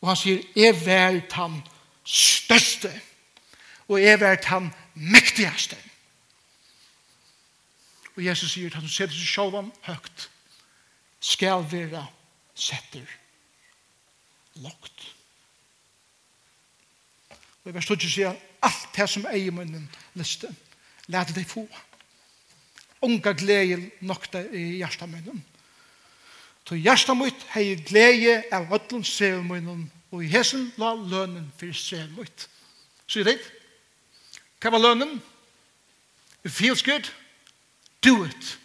Og 0.00 0.08
han 0.08 0.20
sier, 0.20 0.40
er 0.56 0.72
var 0.80 1.20
han 1.36 1.60
største, 2.08 2.92
og 3.88 4.00
er 4.00 4.16
var 4.22 4.40
han 4.48 4.72
mektigaste. 4.94 5.76
Og 8.16 8.24
Jesus 8.24 8.56
sier, 8.56 8.72
han 8.72 8.88
ser 8.88 9.12
seg 9.12 9.28
sjåvan 9.28 9.68
høgt, 9.84 10.30
skal 11.20 11.64
være 11.68 12.06
setter 12.56 13.04
lagt. 14.64 15.12
Og 17.64 17.70
i 17.70 17.74
vers 17.74 17.88
2 17.88 17.98
sier 18.06 18.36
alt 18.64 18.88
det 18.96 19.08
som 19.10 19.26
eier 19.28 19.54
munnen 19.54 19.88
liste, 20.16 20.48
lærte 21.12 21.34
deg 21.36 21.46
få. 21.48 21.66
Unga 23.04 23.34
glede 23.36 23.90
nok 24.00 24.30
det 24.32 24.46
i 24.56 24.64
hjertet 24.80 25.10
munnen. 25.10 25.44
Så 26.66 26.78
hjertet 26.78 27.18
mitt 27.18 27.44
hei 27.52 27.76
glede 27.86 28.40
av 28.54 28.72
ødlen 28.74 29.04
sev 29.06 29.42
munnen, 29.44 29.86
og 30.10 30.24
i 30.24 30.30
hesen 30.30 30.70
la 30.80 30.94
lønnen 30.94 31.50
for 31.58 31.74
sev 31.76 32.08
mitt. 32.16 32.48
Så 33.06 33.20
er 33.20 33.32
det? 33.32 33.38
Hva 34.62 34.72
var 34.74 34.82
lønnen? 34.82 35.20
It 36.46 36.54
feels 36.54 36.82
good? 36.82 37.10
Do 38.02 38.24
it. 38.24 38.58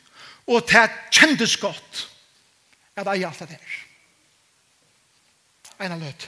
Og 0.48 0.64
det 0.70 0.90
kjendes 1.12 1.58
godt 1.58 2.08
at 2.96 3.08
eie 3.08 3.28
alt 3.28 3.40
det 3.40 3.56
her. 3.56 3.78
Eina 5.82 5.98
løt. 5.98 6.28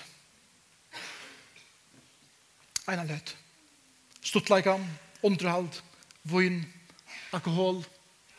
Eina 2.87 3.03
løt. 3.07 3.35
Stuttleikam, 4.23 4.85
underhald, 5.23 5.81
vun, 6.23 6.63
alkohol, 7.33 7.83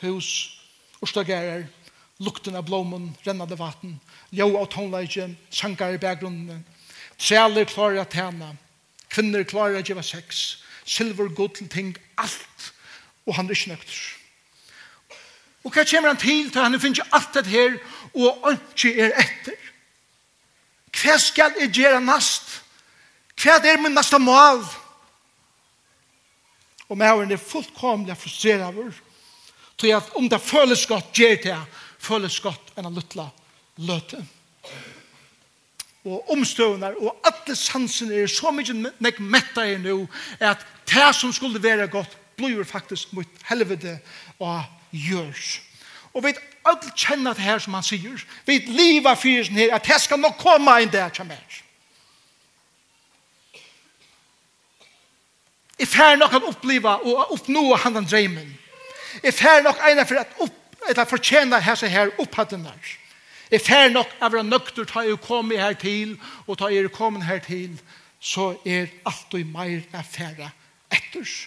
hus, 0.00 0.60
orsdagerer, 1.04 1.66
lukten 2.18 2.56
av 2.56 2.66
blommen, 2.66 3.12
rennande 3.26 3.58
vatten, 3.58 3.98
ljå 4.32 4.48
av 4.58 4.68
tonleikje, 4.72 5.28
sankar 5.50 5.94
i 5.94 6.00
berggrunnen, 6.00 6.64
trealer 7.18 7.68
klarer 7.68 8.02
at 8.02 8.14
tjene, 8.16 8.54
kvinner 9.12 9.46
klarer 9.46 9.80
at 9.80 9.90
gjeva 9.90 10.02
sex, 10.02 10.64
silver 10.84 11.28
god 11.28 11.56
til 11.58 11.70
ting, 11.70 11.94
alt, 12.18 12.70
og 13.26 13.37
han 13.38 13.48
er 13.48 13.56
ikke 13.56 13.74
nøkter. 13.74 14.23
Og 15.64 15.72
hva 15.72 15.85
kommer 15.88 16.12
han 16.12 16.20
til 16.20 16.50
til 16.53 16.61
han 16.61 16.81
finner 16.81 17.09
alt 17.16 17.35
det 17.35 17.46
her, 17.48 17.79
og 18.14 18.50
ikke 18.53 18.92
er 19.00 19.14
etter? 19.24 19.61
Hva 20.94 21.16
skal 21.18 21.57
jeg 21.61 21.72
gjøre 21.74 22.03
nast? 22.05 22.61
Hva 23.40 23.59
er 23.59 23.81
min 23.83 23.96
neste 23.96 24.20
mål? 24.22 24.62
Og 26.88 26.98
mæren 27.00 27.33
er 27.33 27.40
fullkomlig 27.40 28.16
frustreret 28.16 28.68
over. 28.68 28.92
Så 29.81 29.90
at 29.96 30.12
om 30.14 30.29
det 30.29 30.40
føles 30.40 30.87
godt, 30.87 31.12
gjør 31.12 31.40
det, 31.42 31.59
føles 31.98 32.37
godt 32.40 32.77
enn 32.77 32.87
han 32.87 32.94
luttla 32.94 33.27
løte. 33.83 34.20
Og 36.05 36.31
omstøvende 36.31 36.92
og 37.00 37.24
alle 37.24 37.57
sansene 37.57 38.20
er 38.22 38.31
så 38.31 38.53
mye 38.53 38.77
nek 38.77 39.18
metta 39.18 39.64
i 39.66 39.79
nå, 39.81 40.05
at 40.38 40.62
det 40.90 41.11
som 41.16 41.33
skulle 41.33 41.62
være 41.62 41.88
godt, 41.88 42.12
blir 42.37 42.64
faktisk 42.66 43.12
mot 43.14 43.44
helvede 43.48 43.98
og 44.42 44.62
gjørs. 44.94 45.59
Og 46.14 46.24
vi 46.24 46.35
alle 46.64 46.94
kjenner 46.96 47.35
det 47.35 47.44
her 47.44 47.59
som 47.59 47.74
han 47.74 47.85
sier. 47.85 48.22
Vi 48.46 48.61
liva 48.70 49.14
fyrsen 49.18 49.59
her, 49.59 49.74
at 49.74 49.87
det 49.87 50.00
skal 50.00 50.20
nok 50.22 50.38
komme 50.40 50.78
inn 50.83 50.92
der 50.92 51.12
til 51.12 51.26
meg. 51.28 51.61
Jeg 55.78 55.90
fær 55.90 56.14
nok 56.16 56.37
å 56.38 56.44
oppleve 56.52 56.92
og 57.02 57.33
oppnå 57.35 57.64
han 57.83 57.96
den 57.96 58.07
dreimen. 58.07 58.52
Jeg 59.22 59.35
fær 59.35 59.64
nok 59.64 59.80
ene 59.88 60.04
for 60.07 60.22
at 60.22 60.37
opp, 60.42 60.61
etter 60.88 61.09
fortjene 61.09 61.59
her 61.64 61.78
seg 61.78 61.90
her 61.90 62.12
opphatten 62.22 62.62
der. 62.66 62.92
Jeg 63.50 63.62
fær 63.62 63.90
nok 63.92 64.12
av 64.22 64.33
være 64.33 64.46
nøkter 64.46 64.87
ta 64.88 65.02
jeg 65.04 65.20
komme 65.22 65.59
her 65.59 65.74
til, 65.78 66.14
og 66.46 66.59
ta 66.59 66.70
jeg 66.72 66.92
komme 66.94 67.24
her 67.26 67.42
til, 67.44 67.74
så 68.20 68.54
er 68.64 68.88
alt 69.04 69.35
og 69.37 69.50
meir 69.50 69.83
er 69.92 70.07
færre 70.07 70.52
etters. 70.94 71.44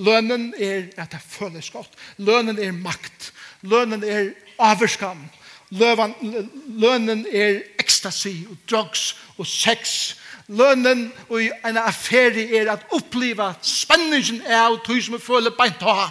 Lønnen 0.00 0.54
er 0.56 0.88
at 0.96 1.12
det 1.12 1.20
føles 1.20 1.70
godt. 1.70 1.92
Lønnen 2.16 2.58
er 2.58 2.72
makt. 2.72 3.32
Lønnen 3.62 4.04
er 4.04 4.32
avskam. 4.58 5.26
Løven, 5.70 6.14
lønnen 6.80 7.26
er 7.32 7.60
ekstasi 7.78 8.46
og 8.50 8.56
drugs 8.70 9.16
og 9.38 9.46
sex. 9.46 10.14
Lønnen 10.48 11.12
og 11.28 11.42
en 11.42 11.76
affære 11.76 12.48
er 12.58 12.72
at 12.72 12.88
oppleva 12.90 13.52
spenningen 13.62 14.42
av 14.42 14.80
tog 14.86 14.98
som 15.02 15.14
vi 15.14 15.22
føler 15.22 15.54
beint 15.54 15.84
av. 15.86 16.08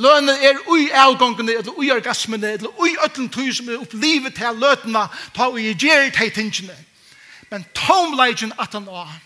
Lønnen 0.00 0.36
er 0.38 0.62
ui 0.70 0.86
avgångene, 0.94 1.58
eller 1.58 1.76
ui 1.76 1.90
orgasmene, 1.92 2.54
eller 2.56 2.80
ui 2.80 2.94
ötlen 3.04 3.28
tog 3.28 3.50
som 3.52 3.68
er 3.68 3.82
opplivet 3.82 4.38
til 4.38 4.62
løtene, 4.62 5.02
ta 5.34 5.50
ui 5.50 5.74
gjer 5.74 6.08
til 6.14 6.30
tingene. 6.32 6.76
Men 7.50 7.66
tomleidjen 7.74 8.54
at 8.58 8.72
han 8.72 8.88
er, 8.88 9.18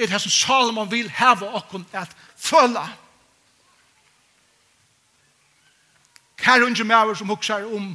er 0.00 0.10
det 0.10 0.20
som 0.24 0.32
Salomon 0.32 0.90
vil 0.90 1.10
heve 1.14 1.46
okkon 1.54 1.86
at 1.92 2.10
føla. 2.40 2.86
Kære 6.40 6.66
unge 6.66 6.84
mæver 6.84 7.14
som 7.14 7.28
huksar 7.28 7.66
om 7.68 7.92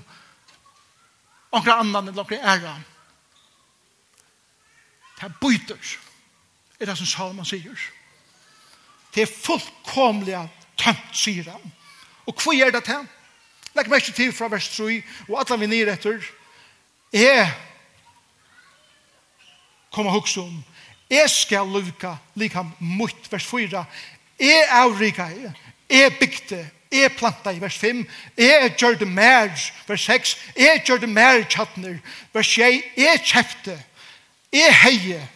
onkra 1.51 1.79
annan 1.79 2.07
eller 2.07 2.21
onkra 2.21 2.35
æra. 2.35 2.75
Det 5.15 5.23
er 5.23 5.37
byter, 5.41 5.97
er 6.79 6.85
det 6.85 6.97
som 6.97 7.07
Salman 7.07 7.45
sier. 7.45 7.79
Det 9.15 9.23
er 9.23 9.31
fullkomlig 9.31 10.35
tømt, 10.77 11.13
sier 11.15 11.47
han. 11.51 11.71
Og 12.27 12.35
hva 12.35 12.53
gjør 12.53 12.73
det 12.75 12.83
til? 12.83 13.05
Legg 13.75 13.89
meg 13.91 14.03
ikke 14.03 14.15
til 14.15 14.33
fra 14.35 14.49
vers 14.51 14.67
3, 14.75 15.01
og 15.29 15.39
alle 15.39 15.59
vi 15.61 15.71
nere 15.71 15.95
etter, 15.95 16.19
er 17.15 17.51
kom 19.91 20.07
og 20.07 20.17
hukse 20.17 20.41
om, 20.41 20.63
jeg 21.09 21.29
skal 21.29 21.69
lukka 21.69 22.15
likam 22.35 22.73
mot 22.79 23.31
vers 23.31 23.45
4, 23.47 23.83
Jeg 24.39 24.67
avrika 24.69 25.23
jeg. 25.23 25.53
Jeg 25.89 26.17
bygde. 26.19 26.69
Jeg 26.91 27.11
planta 27.17 27.51
i 27.51 27.61
vers 27.61 27.77
5. 27.77 28.07
Jeg 28.37 28.73
gjør 28.77 28.93
det 28.99 29.07
mer, 29.07 29.49
vers 29.87 30.01
6. 30.01 30.37
Jeg 30.55 30.83
gjør 30.85 30.97
det 30.97 31.09
mer 31.09 31.43
tjattner, 31.49 31.97
vers 32.33 32.47
6. 32.47 32.83
Jeg 32.97 33.21
kjefte. 33.25 33.83
Jeg 34.53 34.75
heie, 34.83 35.29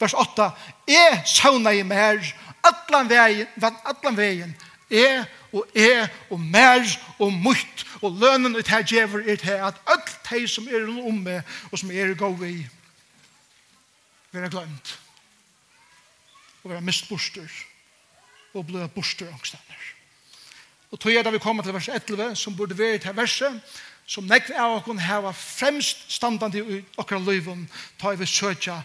vers 0.00 0.14
8. 0.14 0.50
Jeg 0.88 1.22
sauna 1.26 1.70
i 1.70 1.82
mer, 1.82 2.20
atlan 2.64 3.10
veien, 3.10 3.46
atlan 3.84 4.16
veien. 4.16 4.56
Jeg 4.90 5.24
og 5.52 5.66
jeg 5.74 6.08
og 6.30 6.40
mer 6.40 6.84
og 7.18 7.32
mutt 7.32 7.84
og 8.02 8.16
lønnen 8.20 8.56
ut 8.56 8.68
her 8.68 8.82
djever 8.82 9.24
er 9.28 9.36
til 9.36 9.50
at 9.68 9.80
alt 9.86 10.14
de 10.30 10.48
som 10.48 10.68
er 10.68 10.88
om 10.88 11.20
meg 11.24 11.42
og 11.70 11.78
som 11.78 11.90
er 11.90 12.14
gå 12.14 12.32
i 12.44 12.56
være 14.32 14.50
glemt 14.50 14.98
og 16.64 16.70
være 16.70 16.80
mistborster 16.80 17.48
og 18.54 18.66
ble 18.68 18.88
borster 18.94 19.30
angstender. 19.32 19.88
Og 20.92 21.00
tog 21.00 21.14
jeg 21.14 21.24
da 21.24 21.32
vi 21.32 21.40
kommer 21.40 21.64
til 21.64 21.74
vers 21.74 21.88
11, 21.88 22.36
som 22.36 22.56
burde 22.56 22.78
være 22.78 22.98
til 22.98 23.16
verset, 23.16 23.60
som 24.06 24.26
nekv 24.28 24.52
av 24.58 24.76
oss 24.76 25.04
hava 25.06 25.32
fremst 25.32 26.04
standande 26.12 26.60
i 26.60 26.80
okra 27.00 27.18
løyven, 27.18 27.68
ta 27.98 28.12
i 28.12 28.18
vi 28.20 28.26
søtja 28.26 28.82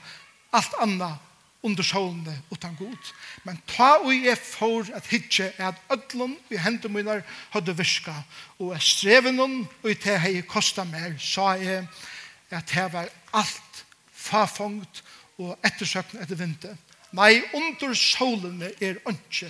alt 0.56 0.78
anna 0.80 1.18
under 1.66 1.84
solene 1.84 2.36
utan 2.52 2.76
god. 2.80 3.12
Men 3.44 3.60
ta 3.68 3.98
og 3.98 4.14
jeg 4.14 4.38
for 4.38 4.88
at 4.96 5.10
hitje 5.12 5.52
er 5.58 5.74
at 5.74 5.82
ødlun 5.92 6.38
i 6.50 6.58
hendene 6.62 6.94
mine 6.94 7.24
hadde 7.52 7.76
virka, 7.78 8.14
og 8.60 8.76
er 8.76 8.84
strevenun 8.84 9.66
og 9.84 9.92
i 9.92 9.98
til 10.00 10.20
hei 10.22 10.42
kosta 10.48 10.86
mer, 10.88 11.18
sa 11.20 11.56
jeg 11.60 11.88
at 12.50 12.72
det 12.72 12.88
var 12.94 13.10
alt 13.34 13.84
fafongt 14.14 15.04
og 15.38 15.58
ettersøkna 15.66 16.24
etter 16.24 16.40
vinter 16.40 16.78
Nei, 17.18 17.42
under 17.58 17.96
solene 17.98 18.70
er 18.84 19.00
ønske 19.10 19.50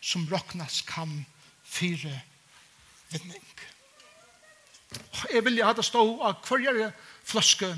som 0.00 0.26
råknas 0.30 0.84
kan 0.86 1.26
fire 1.66 2.20
vinning. 3.10 3.42
Jeg 5.32 5.44
vil 5.44 5.64
ha 5.64 5.72
det 5.74 5.84
stå 5.84 6.02
av 6.24 6.38
hverjere 6.46 6.92
flaske 7.26 7.72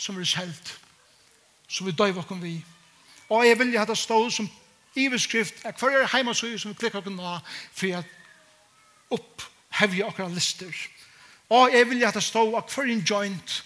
som 0.00 0.18
er 0.18 0.26
selt, 0.28 0.74
som 1.68 1.86
vi 1.86 1.94
døy 1.94 2.10
vokken 2.16 2.42
vi. 2.42 2.56
Og 3.30 3.46
jeg 3.46 3.58
vil 3.60 3.78
ha 3.78 3.86
det 3.86 3.98
stå 3.98 4.18
som 4.34 4.50
iveskrift 4.98 5.62
av 5.64 5.78
hverjere 5.78 6.10
heimasøy 6.10 6.58
som 6.58 6.72
vi 6.72 6.80
klikker 6.82 7.00
okken 7.00 7.20
av 7.22 7.46
for 7.70 8.00
å 8.00 8.02
opphevje 9.16 10.06
akkurat 10.08 10.34
lister. 10.34 10.74
Og 11.50 11.70
jeg 11.74 11.86
vil 11.90 12.04
ha 12.04 12.10
det 12.14 12.26
stå 12.26 12.42
av 12.50 12.66
hverjere 12.74 13.06
joint 13.06 13.60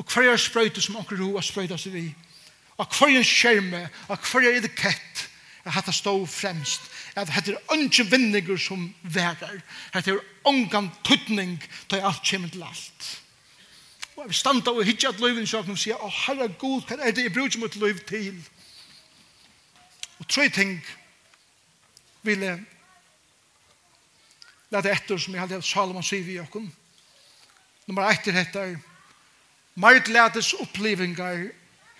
og 0.00 0.10
hverjere 0.10 0.42
sprøyte 0.42 0.82
som 0.82 0.98
akkurat 0.98 1.22
ro 1.22 1.36
og 1.38 1.46
sprøyte 1.46 1.78
seg 1.78 1.94
vi. 1.94 2.08
Og 2.10 2.33
av 2.78 2.90
hverjen 2.98 3.24
skjerme, 3.26 3.86
av 4.10 4.20
hverjen 4.30 4.58
etikett, 4.58 5.26
at 5.64 5.78
dette 5.78 5.94
stod 5.96 6.26
fremst, 6.28 6.90
at 7.14 7.30
dette 7.30 7.54
er 7.54 7.84
ikke 7.86 8.08
vinninger 8.10 8.58
som 8.60 8.88
værer, 9.02 9.60
at 9.92 10.00
dette 10.00 10.16
er 10.16 10.50
ångan 10.50 10.90
tøtning 11.06 11.56
til 11.88 12.04
alt 12.04 12.24
kommer 12.28 12.52
til 12.52 12.66
alt. 12.66 13.06
Og 14.14 14.22
jeg 14.22 14.30
vil 14.30 14.38
standa 14.38 14.70
og 14.70 14.84
hitje 14.86 15.08
at 15.10 15.22
løyven 15.22 15.46
sjåk 15.48 15.70
og 15.72 15.78
sier, 15.80 15.98
å 15.98 16.10
herre 16.26 16.50
god, 16.58 16.84
hva 16.86 17.00
er 17.00 17.14
det 17.14 17.26
jeg 17.26 17.34
bruker 17.34 17.62
mot 17.62 17.80
løyv 17.80 18.04
til? 18.06 18.36
Og 20.22 20.28
tre 20.30 20.46
ting 20.54 20.76
vil 22.22 22.44
jeg 22.46 22.60
lade 24.74 24.90
etter 24.90 25.18
som 25.18 25.34
jeg 25.34 25.42
hadde 25.42 25.58
at 25.58 25.66
Salomon 25.66 26.06
sier 26.06 26.22
vi 26.26 26.38
okken. 26.42 26.68
Nummer 27.86 28.06
1 28.10 28.30
heter, 28.34 28.76
Mart 29.74 30.08
ledes 30.08 30.52
opplevingar 30.62 31.48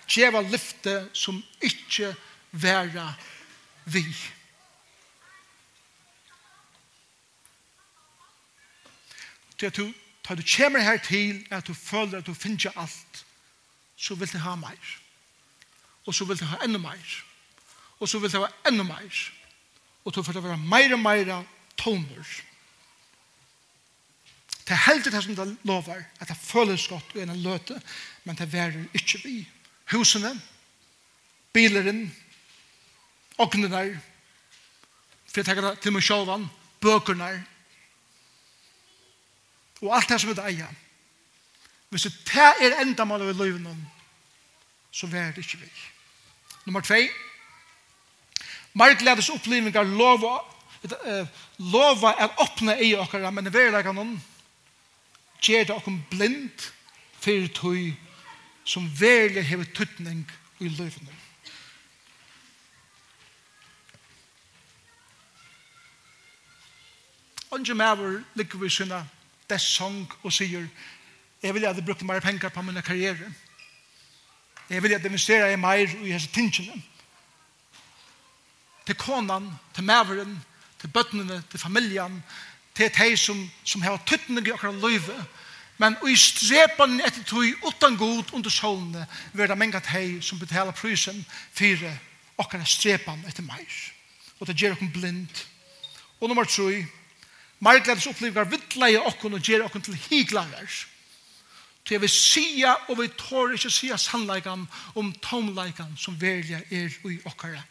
Djeva 0.07 0.41
lyfte 0.41 1.09
som 1.13 1.43
ikkje 1.61 2.13
vera 2.51 3.13
vi. 3.85 4.05
Til 9.57 9.65
at 9.71 9.77
du, 9.77 9.93
ta 10.23 10.35
du 10.35 10.43
kommer 10.57 10.83
her 10.83 10.97
til 10.97 11.45
at 11.51 11.67
du 11.67 11.73
føler 11.73 12.19
at 12.19 12.27
du 12.27 12.33
finner 12.33 12.71
alt, 12.75 13.25
så 13.95 14.15
vil 14.15 14.31
du 14.31 14.37
ha 14.37 14.55
meir. 14.55 14.91
Og 16.05 16.15
så 16.15 16.25
vil 16.25 16.39
du 16.39 16.45
ha 16.45 16.59
enda 16.63 16.79
meir. 16.79 17.21
Og 17.99 18.09
så 18.09 18.19
vil 18.19 18.31
du 18.31 18.41
ha 18.43 18.51
enda 18.67 18.83
meir. 18.83 19.21
Og 20.05 20.15
du 20.15 20.23
får 20.23 20.41
være 20.41 20.57
meir 20.57 20.93
og 20.93 20.99
meir 21.01 21.31
tomer. 21.77 22.41
Det 24.65 24.73
er 24.73 24.81
heldig 24.87 25.11
det 25.13 25.23
som 25.23 25.35
det 25.37 25.57
lover, 25.63 26.03
at 26.19 26.27
det 26.27 26.37
føles 26.37 26.87
godt 26.87 27.15
i 27.15 27.21
en 27.21 27.35
løte, 27.41 27.81
men 28.23 28.37
det 28.37 28.51
verer 28.53 28.87
ikke 28.93 29.21
vi 29.23 29.35
husene, 29.91 30.33
bileren, 31.53 32.07
ognene, 33.37 34.01
for 35.27 35.41
jeg 35.41 35.45
tenker 35.45 35.75
til 35.83 35.93
meg 35.95 36.05
sjåvan, 36.05 36.47
bøkerne, 36.83 37.29
og 39.83 39.91
alt 39.95 40.09
det 40.09 40.21
som 40.21 40.31
vi 40.31 40.41
eier. 40.41 40.71
Hvis 41.89 42.07
det 42.07 42.45
er 42.61 42.79
enda 42.81 43.05
mål 43.05 43.27
over 43.27 43.37
løyvene, 43.43 43.75
så 44.91 45.07
vær 45.07 45.31
det 45.35 45.43
ikke 45.43 45.61
vi. 45.61 45.69
Nummer 46.65 46.81
2. 46.81 46.95
Margledes 48.73 49.29
opplivningar 49.29 49.83
lova, 49.83 50.39
lova 51.57 52.15
at 52.19 52.39
åpne 52.41 52.77
i 52.83 52.95
okkara, 52.95 53.31
men 53.31 53.47
i 53.47 53.53
verleggen 53.53 54.17
gjer 55.45 55.67
det 55.67 55.75
okkom 55.75 56.01
blind 56.09 56.65
fyrir 57.21 57.51
tøy 57.53 57.93
som 58.65 58.89
velje 58.99 59.41
hever 59.41 59.65
tuttning 59.73 60.25
i 60.59 60.69
løyvene. 60.69 61.13
Onge 67.51 67.73
maver 67.73 68.23
ligger 68.35 68.59
vi 68.59 68.69
sinna 68.69 69.05
dess 69.49 69.67
sang 69.77 70.09
og 70.23 70.33
sier 70.33 70.65
jeg 71.43 71.53
vil 71.53 71.65
at 71.65 71.77
jeg 71.77 71.85
brukte 71.85 72.05
mer 72.05 72.19
penger 72.19 72.49
på 72.49 72.61
min 72.61 72.81
karriere. 72.81 73.29
Jeg 74.69 74.83
vil 74.83 74.93
at 74.93 75.01
jeg 75.01 75.05
investerer 75.05 75.51
i 75.53 75.55
mer 75.61 75.85
og 75.99 76.07
i 76.07 76.11
hese 76.11 76.31
tingene. 76.33 76.81
Til 78.85 78.95
konan, 78.95 79.51
til 79.75 79.83
maveren, 79.83 80.39
til 80.81 80.87
bøttene, 80.89 81.43
til 81.51 81.59
familjan, 81.59 82.23
til 82.75 82.89
de 82.97 83.17
som, 83.17 83.51
som 83.63 83.81
har 83.81 84.01
tuttning 84.05 84.47
i 84.47 84.51
akkurat 84.51 84.81
løyvene 84.81 85.25
Men 85.77 85.97
i 86.07 86.15
strepan 86.15 86.99
etter 87.03 87.23
tog 87.27 87.67
utan 87.67 87.97
god 87.99 88.31
under 88.33 88.49
solene 88.49 89.05
vil 89.33 89.49
det 89.49 89.57
mengat 89.59 89.89
hei 89.91 90.21
som 90.23 90.39
betala 90.39 90.71
prysen 90.71 91.19
fire 91.51 91.91
okkar 92.39 92.63
strepan 92.67 93.23
etter 93.27 93.43
meir. 93.43 93.75
Og 94.39 94.47
det 94.47 94.57
gjør 94.59 94.75
okken 94.77 94.91
blind. 94.91 95.43
Og 96.19 96.29
nummer 96.31 96.47
tre, 96.47 96.85
margledes 97.59 98.07
opplever 98.07 98.47
vittleie 98.51 99.01
okken 99.03 99.35
og 99.35 99.43
gjør 99.43 99.67
okken 99.67 99.83
til 99.83 99.99
higlarer. 100.07 100.69
Så 101.85 101.93
jeg 101.93 102.01
vil 102.01 102.09
sia 102.09 102.71
og 102.89 102.97
vi 102.97 103.11
tår 103.19 103.53
ikke 103.55 103.69
sia 103.69 103.97
sannleikan 104.01 104.65
om 104.97 105.11
tomleikan 105.21 105.93
som 105.99 106.17
velja 106.21 106.63
er 106.71 106.89
i 106.89 107.19
okkara 107.27 107.61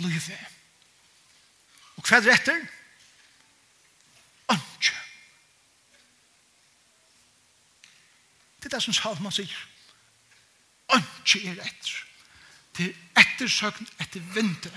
livet. 0.00 0.48
Og 1.96 2.08
hva 2.08 2.18
er 2.18 2.24
det 2.24 2.34
etter? 2.34 2.64
Ønskjø. 4.50 5.01
Det 8.62 8.72
er 8.72 8.76
det 8.76 8.82
som 8.82 8.94
Salman 8.94 9.34
sier. 9.34 9.58
Ønske 10.94 11.40
er 11.50 11.58
etter. 11.64 11.94
Det 12.76 12.86
er 12.92 13.22
ettersøkn 13.24 13.88
etter 14.00 14.22
vinter. 14.34 14.76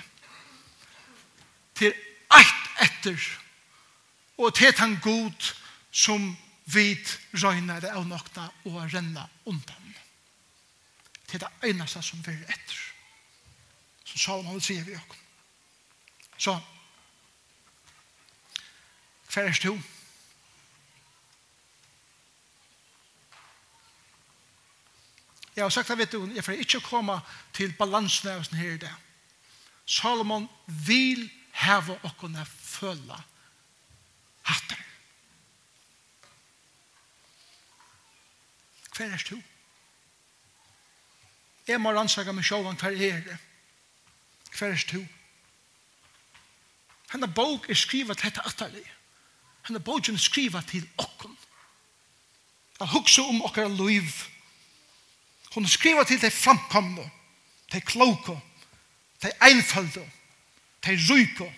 Det 1.79 1.91
er 1.91 1.99
eit 2.39 2.81
etter. 2.87 3.27
Og 4.37 4.55
til 4.55 4.73
han 4.79 4.97
god 5.03 5.51
som 5.91 6.31
vit 6.65 7.19
røyner 7.43 7.85
av 7.93 8.07
nokta 8.09 8.49
og 8.65 8.81
renna 8.93 9.27
undan. 9.45 9.93
Til 11.27 11.39
det 11.45 11.51
eneste 11.69 12.01
som 12.01 12.25
vi 12.25 12.33
er 12.33 12.55
etter. 12.57 12.81
Som 14.05 14.19
Salman 14.19 14.57
vil 14.57 14.65
sier 14.65 14.83
vi 14.83 14.97
også. 14.97 15.21
Så, 16.37 16.59
hver 19.33 19.47
er 19.47 19.53
stod? 19.53 19.94
Jeg 25.55 25.63
har 25.63 25.69
sagt 25.69 25.87
det, 25.87 25.97
vet 25.97 26.11
du, 26.11 26.25
jeg 26.35 26.43
får 26.43 26.59
ikke 26.65 26.83
komme 26.83 27.19
til 27.55 27.71
balansen 27.79 28.29
av 28.33 28.43
sånn 28.43 28.59
her 28.59 28.75
i 28.75 28.81
det. 28.81 28.91
Salomon 29.87 30.49
vil 30.87 31.29
heve 31.55 31.95
å 32.03 32.11
kunne 32.19 32.43
føle 32.45 33.19
hatter. 34.49 34.81
Hver 38.95 39.15
er 39.15 39.23
du? 39.29 39.37
Jeg 41.67 41.81
må 41.81 41.95
ansøke 41.97 42.33
meg 42.35 42.45
selv 42.45 42.67
om 42.69 42.77
hver 42.77 42.93
er 42.93 43.23
det. 43.25 43.37
Hver 44.55 44.75
er 44.75 44.85
du? 44.91 45.01
Henne 47.11 47.31
bok 47.31 47.69
er 47.69 47.79
skrivet 47.79 48.19
til 48.19 48.29
dette 48.29 48.43
atterlig. 48.43 48.85
Henne 49.67 49.79
bok 49.79 50.09
er 50.09 50.19
skrivet 50.19 50.67
til 50.67 50.85
okken. 50.97 51.35
Jeg 52.79 52.91
husker 52.91 53.29
om 53.31 53.43
åkker 53.47 53.71
liv. 53.71 54.11
Hun 55.55 55.67
skriva 55.67 56.03
til 56.03 56.21
de 56.21 56.31
framkomne, 56.31 57.11
de 57.71 57.81
kloke, 57.81 58.41
de 59.23 59.31
einfalde, 59.41 60.11
de 60.85 60.97
ryke, 61.09 61.55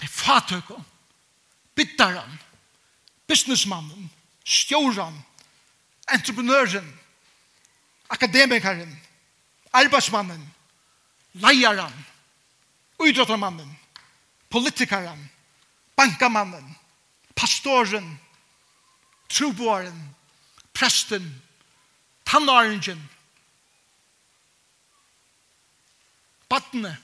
de 0.00 0.08
fatøke, 0.08 0.74
bittaren, 1.74 2.40
businessmannen, 3.26 4.10
stjåren, 4.44 5.24
entreprenøren, 6.12 7.00
akademikeren, 8.10 9.00
arbeidsmannen, 9.72 10.54
leieren, 11.32 12.06
uidrottermannen, 12.98 13.78
politikeren, 14.50 15.30
bankamannen, 15.96 16.76
pastoren, 17.36 18.20
troboaren, 19.28 20.14
presten, 20.74 21.42
tannaringen, 22.30 23.10
battene, 26.48 26.98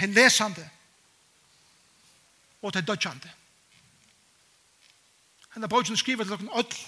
den 0.00 0.12
lesande. 0.12 0.70
Og 2.62 2.72
til 2.72 2.86
dødjande. 2.86 3.30
Henne 5.54 5.68
bogen 5.68 5.96
skriver 5.96 6.24
til 6.24 6.32
dere 6.32 6.58
ødel, 6.58 6.78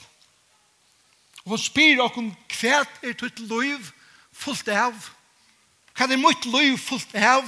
og 1.45 1.49
hun 1.49 1.59
spyr 1.59 2.01
dere 2.01 2.25
hva 2.59 2.81
er 3.03 3.15
ditt 3.21 3.39
liv 3.39 3.93
fullt 4.33 4.69
av, 4.69 4.97
hva 5.95 6.09
er 6.09 6.21
mitt 6.21 6.49
liv 6.51 6.79
fullt 6.83 7.15
av, 7.15 7.47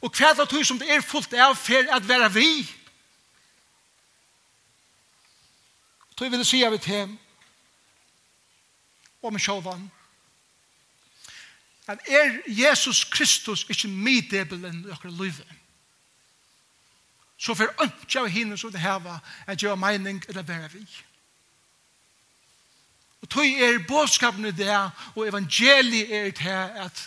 og 0.00 0.10
hva 0.16 0.32
er 0.32 0.50
det 0.50 0.66
som 0.66 0.80
det 0.80 0.90
er 0.90 1.04
fullt 1.04 1.32
av 1.32 1.54
for 1.56 1.94
at 1.94 2.08
være 2.08 2.32
vi, 2.34 2.50
Då 6.20 6.28
vill 6.28 6.44
si 6.44 6.64
av 6.64 6.74
et 6.74 6.84
hem 6.84 7.18
om 9.22 9.38
sjåvan 9.38 9.86
at 11.88 12.02
er 12.08 12.42
Jesus 12.46 13.04
Kristus 13.04 13.62
ikke 13.72 13.88
middebelen 13.88 14.82
i 14.84 14.92
akkurat 14.92 15.16
livet 15.16 15.54
så 17.40 17.56
for 17.56 17.72
ønske 17.80 18.20
av 18.20 18.28
henne 18.28 18.58
som 18.60 18.72
det 18.72 18.82
heva 18.84 19.16
at 19.46 19.62
gjør 19.62 19.80
mening 19.80 20.20
eller 20.28 20.44
være 20.44 20.68
vi. 20.74 20.84
Og 23.22 23.28
tog 23.28 23.46
er 23.46 23.80
bådskapen 23.88 24.44
i 24.44 24.52
det 24.52 24.76
og 25.14 25.24
evangeliet 25.28 26.12
er 26.12 26.30
det 26.36 26.84
at 26.84 27.06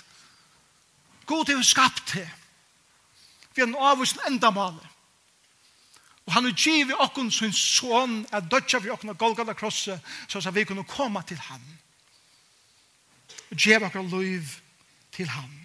God 1.25 1.49
er 1.49 1.61
skapt 1.61 2.07
til 2.07 2.29
Vi 3.55 3.61
er 3.61 3.69
en 3.69 3.77
avvisen 3.77 4.25
endamålet 4.27 4.92
Og 6.25 6.33
han 6.33 6.45
har 6.47 6.55
givet 6.55 6.99
okken 6.99 7.31
sin 7.31 7.53
son 7.53 8.25
at 8.31 8.47
dødja 8.51 8.79
vi 8.79 8.91
okken 8.93 9.11
av 9.11 9.17
Golgata 9.19 9.53
krosset 9.53 9.99
så 10.27 10.39
at 10.39 10.55
vi 10.55 10.63
kunne 10.63 10.85
komme 10.87 11.23
til 11.27 11.37
han. 11.37 11.63
Og 13.51 13.57
givet 13.57 13.83
okker 13.83 14.07
liv 14.07 14.55
til 15.11 15.27
han. 15.27 15.59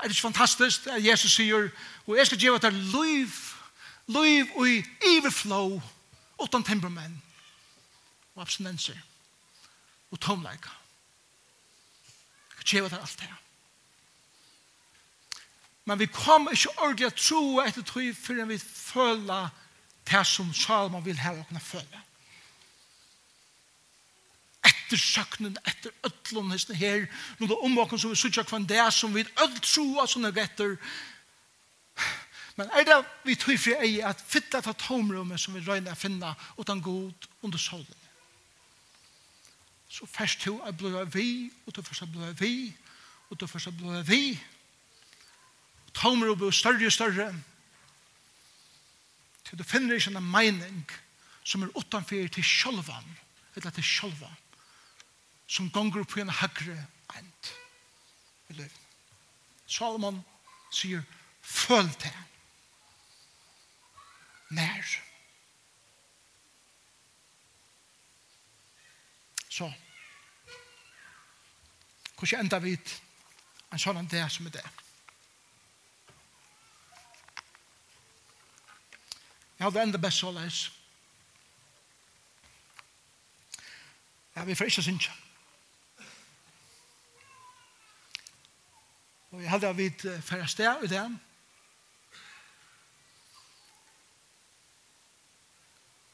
Er 0.00 0.08
det 0.08 0.16
ikke 0.16 0.28
fantastisk 0.28 0.86
at 0.90 1.04
Jesus 1.04 1.34
sier 1.38 1.70
og 2.06 2.16
jeg 2.16 2.26
skal 2.26 2.38
givet 2.38 2.62
deg 2.62 2.72
liv 2.74 3.30
liv 4.10 4.50
og 4.56 4.68
i 4.68 4.82
overflow 5.14 5.76
utan 6.42 6.64
temperament 6.66 7.20
og 8.34 8.42
abstinenser 8.42 8.98
og 10.10 10.20
tomleika. 10.20 10.72
Jeg 12.50 12.56
skal 12.56 12.66
givet 12.70 12.90
deg 12.90 13.00
alt 13.00 13.18
det 13.20 13.28
her. 13.28 13.38
Men 15.84 15.98
vi 15.98 16.06
kom 16.06 16.46
ikke 16.52 16.70
ordentlig 16.78 17.08
å 17.08 17.16
tro 17.16 17.42
etter 17.64 17.82
tog 17.86 18.14
før 18.14 18.44
vi 18.50 18.58
føler 18.62 19.50
det 20.10 20.24
som 20.26 20.52
Salman 20.54 21.04
vil 21.04 21.18
her 21.18 21.40
kunne 21.48 21.62
føle. 21.62 22.02
Etter 24.62 24.98
søknen, 24.98 25.56
etter 25.66 25.90
ødlån 26.06 26.52
hesten 26.54 26.78
her, 26.78 27.08
når 27.38 27.48
det 27.48 27.56
er 27.56 27.64
omåken 27.66 27.98
som 27.98 28.12
vi 28.12 28.20
sørger 28.20 28.46
hva 28.46 28.60
det 28.68 28.78
er 28.78 28.94
som 28.94 29.14
vi 29.14 29.24
ødl 29.26 29.58
tro 29.64 29.86
at 30.02 30.12
sånne 30.12 30.30
retter. 30.36 30.76
Men 32.56 32.70
er 32.70 32.86
det 32.86 33.00
vi 33.26 33.34
tog 33.34 33.58
fri 33.58 33.74
ei 33.74 33.92
at 34.06 34.22
fytte 34.22 34.60
etter 34.60 34.76
tomrummet 34.78 35.40
som 35.40 35.56
vi 35.56 35.64
røyner 35.66 35.96
å 35.96 35.98
finne 35.98 36.34
utan 36.58 36.82
god 36.84 37.26
under 37.42 37.58
solen. 37.58 37.98
Så 39.92 40.06
først 40.06 40.40
to 40.40 40.60
er 40.64 40.72
blod 40.72 41.10
vi, 41.12 41.50
og 41.66 41.74
to 41.74 41.82
først 41.82 42.06
er 42.06 42.12
blod 42.12 42.38
vi, 42.38 42.72
og 43.30 43.38
to 43.38 43.46
først 43.46 43.66
er 43.66 43.76
blod 43.76 44.06
vi, 44.08 44.38
og 44.38 44.61
Tomer 45.94 46.32
og 46.32 46.54
større 46.54 46.86
og 46.86 46.92
større. 46.92 47.32
Til 49.44 49.58
du 49.58 49.64
finner 49.64 49.94
ikke 49.94 50.16
en 50.16 50.30
mening 50.30 50.84
som 51.44 51.62
er 51.62 51.74
utanfor 51.76 52.28
til 52.32 52.44
sjølvan, 52.44 53.08
eller 53.56 53.70
til 53.70 53.84
sjølva, 53.84 54.30
som 55.46 55.70
gonger 55.70 56.04
på 56.04 56.22
en 56.22 56.30
høyre 56.30 56.78
end 57.18 57.50
i 58.48 58.52
livet. 58.52 58.78
Salomon 59.66 60.22
sier, 60.72 61.02
føl 61.42 61.88
det. 62.02 62.14
Nær. 64.52 64.94
Så, 69.48 69.68
hvordan 72.16 72.46
enda 72.46 72.60
vi 72.64 72.76
en 73.72 73.80
sånn 73.80 74.08
det 74.08 74.24
som 74.32 74.48
er 74.48 74.56
det? 74.56 74.64
Jeg 79.62 79.70
hadde 79.70 79.82
enda 79.82 79.98
best 79.98 80.18
så 80.18 80.30
leis. 80.34 80.72
Ja, 84.36 84.44
vi 84.44 84.54
får 84.54 84.64
ikke 84.64 84.82
synge. 84.82 85.10
Og 89.30 89.42
jeg 89.42 89.50
hadde 89.50 89.76
vidt 89.76 90.06
færre 90.24 90.48
sted 90.48 90.82
i 90.82 90.90
det. 90.90 91.04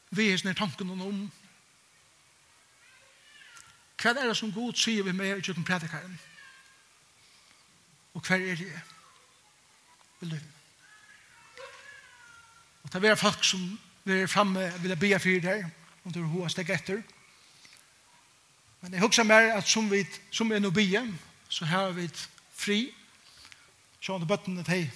Vi 0.09 0.29
er 0.29 0.37
sånne 0.37 0.53
tanken 0.53 0.93
om 0.93 1.25
hva 3.97 4.13
er 4.13 4.29
det 4.29 4.37
som 4.37 4.53
god 4.53 4.77
sier 4.77 5.09
vi 5.09 5.17
med 5.17 5.39
i 5.39 5.41
kjøkken 5.41 5.65
predikaren? 5.65 6.21
Og 8.13 8.21
hva 8.21 8.37
er 8.37 8.55
det 8.61 8.71
vi 10.21 10.33
lever? 10.35 10.58
Og 12.83 12.93
det 12.93 13.09
er 13.09 13.15
folk 13.15 13.43
som 13.43 13.79
er 14.05 14.27
framme 14.27 14.73
vil 14.81 14.89
jeg 14.89 14.99
be 14.99 15.19
for 15.19 15.47
det 15.47 15.65
om 16.05 16.13
du 16.13 16.21
hva 16.23 16.49
steg 16.49 16.69
etter. 16.69 17.01
Men 18.81 18.93
jeg 18.93 19.01
husker 19.01 19.23
mer 19.23 19.53
at 19.57 19.67
som 19.67 19.91
vi 19.91 20.05
som 20.31 20.51
er 20.51 20.59
nå 20.63 20.71
be 20.71 20.87
så 21.49 21.65
har 21.65 21.91
vi 21.91 22.07
fri 22.55 22.79
sjående 23.99 24.27
bøttene 24.27 24.63
til 24.63 24.87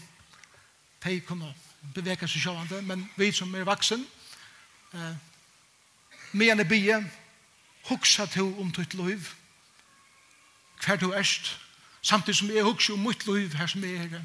de 1.03 1.19
kunne 1.27 1.51
bevege 1.95 2.27
seg 2.27 2.45
sjående 2.45 2.81
men 2.87 3.09
vi 3.17 3.31
som 3.35 3.53
er 3.55 3.67
vaksen 3.67 4.05
eh, 4.93 5.15
med 6.31 6.53
en 6.53 6.67
be 6.67 7.03
husker 7.89 8.25
til 8.31 8.53
om 8.59 8.71
ditt 8.71 8.93
liv 8.93 9.33
hver 10.85 10.95
du 10.95 11.11
erst 11.11 11.57
samtidig 12.01 12.35
som 12.35 12.51
jeg 12.51 12.63
husker 12.63 12.93
om 12.93 13.03
mitt 13.03 13.27
liv 13.27 13.55
her 13.59 13.67
som 13.67 13.83
er 13.83 13.97
her 13.97 14.23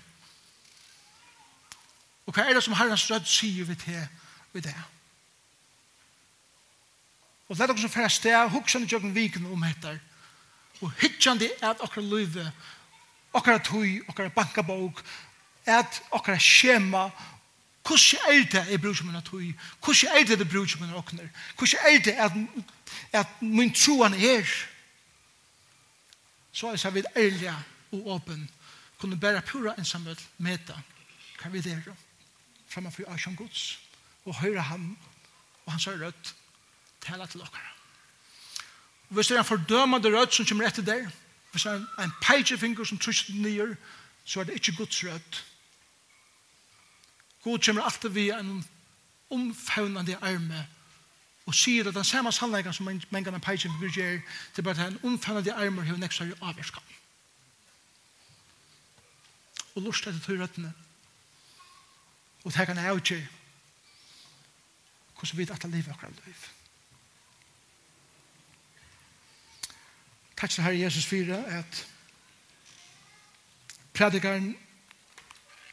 Og 2.28 2.34
hva 2.36 2.44
er 2.44 2.58
det 2.58 2.62
som 2.64 2.76
Herrens 2.76 3.06
rød 3.10 3.24
sier 3.24 3.64
vi 3.64 3.74
til 3.80 4.02
vi 4.52 4.60
det? 4.60 4.74
Og 7.48 7.56
det 7.56 7.62
er 7.64 7.70
dere 7.70 7.80
som 7.80 7.90
færre 7.90 8.10
sted, 8.12 8.50
huksende 8.52 8.88
jøkken 8.92 9.14
viken 9.14 9.46
om 9.48 9.62
etter, 9.64 9.96
og 10.80 10.92
hyttjande 11.00 11.48
at 11.64 11.80
akkurat 11.80 12.04
løyve, 12.04 12.52
akkurat 13.34 13.64
tøy, 13.64 14.02
akkurat 14.08 14.32
bankabok, 14.32 15.00
at 15.64 16.02
akkurat 16.12 16.42
skjema, 16.42 17.08
hvordan 17.88 18.20
er 18.28 18.44
det 18.52 18.64
jeg 18.70 18.80
bruker 18.80 19.04
min 19.04 19.22
tøy, 19.24 19.54
hvordan 19.84 20.18
er 20.18 20.26
det 20.28 20.38
jeg 20.38 20.48
bruker 20.48 20.80
min 20.80 20.92
åkner, 20.94 21.28
hvordan 21.56 21.94
er 21.94 22.02
det 22.04 22.12
at, 22.12 22.32
at 23.12 23.42
min 23.42 23.72
troen 23.74 24.14
er, 24.14 24.44
så 26.52 26.68
er 26.68 26.90
vi 26.90 27.02
ærlig 27.16 27.54
og 27.92 28.06
åpen, 28.06 28.50
kunne 28.98 29.20
bare 29.20 29.40
pura 29.40 29.74
ensamhet 29.78 30.28
med 30.38 30.58
det, 30.68 30.76
hva 31.40 31.48
vi 31.48 31.60
det 31.64 31.72
gjøre 31.72 31.96
framfor 32.68 33.08
Asjan 33.12 33.36
Guds 33.36 33.78
og 34.24 34.36
høyre 34.42 34.62
ham 34.62 34.96
og 35.68 35.72
han 35.72 35.80
sa 35.80 35.92
rødt 35.92 36.34
tala 37.04 37.26
til 37.26 37.42
okkara. 37.44 37.74
Og 39.08 39.14
hvis 39.14 39.26
det 39.26 39.34
er 39.36 39.42
en 39.42 39.44
fordømende 39.44 40.12
rødt 40.14 40.34
som 40.34 40.46
kommer 40.46 40.66
etter 40.66 40.82
der, 40.82 41.10
hvis 41.52 41.62
det 41.62 41.72
er 41.72 42.04
en 42.04 42.16
peitjefinger 42.22 42.84
som 42.84 42.98
trusser 42.98 43.32
den 43.32 43.42
nye, 43.42 43.76
så 44.24 44.40
er 44.40 44.44
det 44.44 44.54
ikke 44.54 44.76
Guds 44.76 45.04
rødt. 45.04 45.44
God 47.42 47.58
kommer 47.58 47.82
alltid 47.82 48.08
via 48.08 48.40
en 48.40 48.64
omfavnende 49.30 50.16
arme 50.22 50.66
og 51.46 51.54
sier 51.54 51.88
at 51.88 51.94
den 51.94 52.04
samme 52.04 52.32
sannleggen 52.32 52.72
som 52.72 52.88
mengen 53.10 53.34
av 53.34 53.40
peitjefinger 53.40 53.92
gjør, 53.92 54.18
det 54.56 54.58
er 54.58 54.66
bare 54.66 54.88
en 54.88 54.98
omfavnende 55.04 55.54
arme 55.54 55.84
og 55.92 56.00
nekstare 56.00 56.36
avgjørskap. 56.40 56.82
Og 59.74 59.82
lort 59.82 60.06
etter 60.06 60.20
tog 60.24 60.40
røttene. 60.40 60.72
Og 62.44 62.52
det 62.54 62.66
kan 62.66 62.76
jeg 62.76 62.94
ikke 62.94 63.28
hvordan 65.18 65.38
vi 65.38 65.42
at 65.52 65.62
det 65.62 65.70
livet 65.70 65.90
akkurat 65.90 66.12
liv. 66.26 66.34
Takk 70.36 70.50
til 70.50 70.62
Herre 70.62 70.78
Jesus 70.78 71.06
4 71.06 71.46
at 71.46 71.86
predikaren 73.94 74.56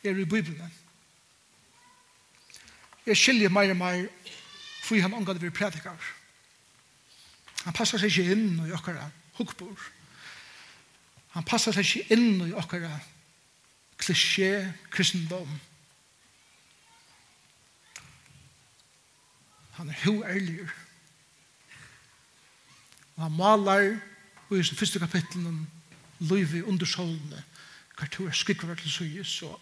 er 0.03 0.09
i 0.09 0.25
Bibelen. 0.25 0.73
Jeg 3.05 3.17
skiljer 3.17 3.49
mer 3.49 3.69
og 3.69 3.77
mer 3.77 4.07
fordi 4.83 5.01
han 5.01 5.13
omgått 5.13 5.41
vi 5.41 5.49
predikar. 5.49 6.01
Han 7.65 7.73
passar 7.73 8.01
seg 8.01 8.09
ikke 8.13 8.33
inn 8.33 8.65
i 8.67 8.73
okkara 8.73 9.09
hukbor. 9.37 9.85
Han 11.33 11.45
passer 11.45 11.73
seg 11.73 11.85
ikke 11.85 12.13
inn 12.17 12.41
i 12.49 12.53
okkara 12.53 12.99
klisjé 13.97 14.73
kristendom. 14.93 15.49
Han 19.75 19.89
er 19.89 20.01
ho 20.05 20.23
ærligur. 20.23 20.71
Og 23.15 23.23
han 23.23 23.37
malar 23.37 23.99
og 24.49 24.59
i 24.59 24.63
sin 24.63 24.77
første 24.77 24.99
kapittel 24.99 25.47
om 25.47 25.67
livet 26.19 26.63
under 26.63 26.85
solene 26.85 27.43
hva 27.95 28.07
to 28.11 28.25
er 28.27 28.35
skikker 28.35 28.75
til 28.75 28.91
suyes 28.91 29.37
og 29.47 29.59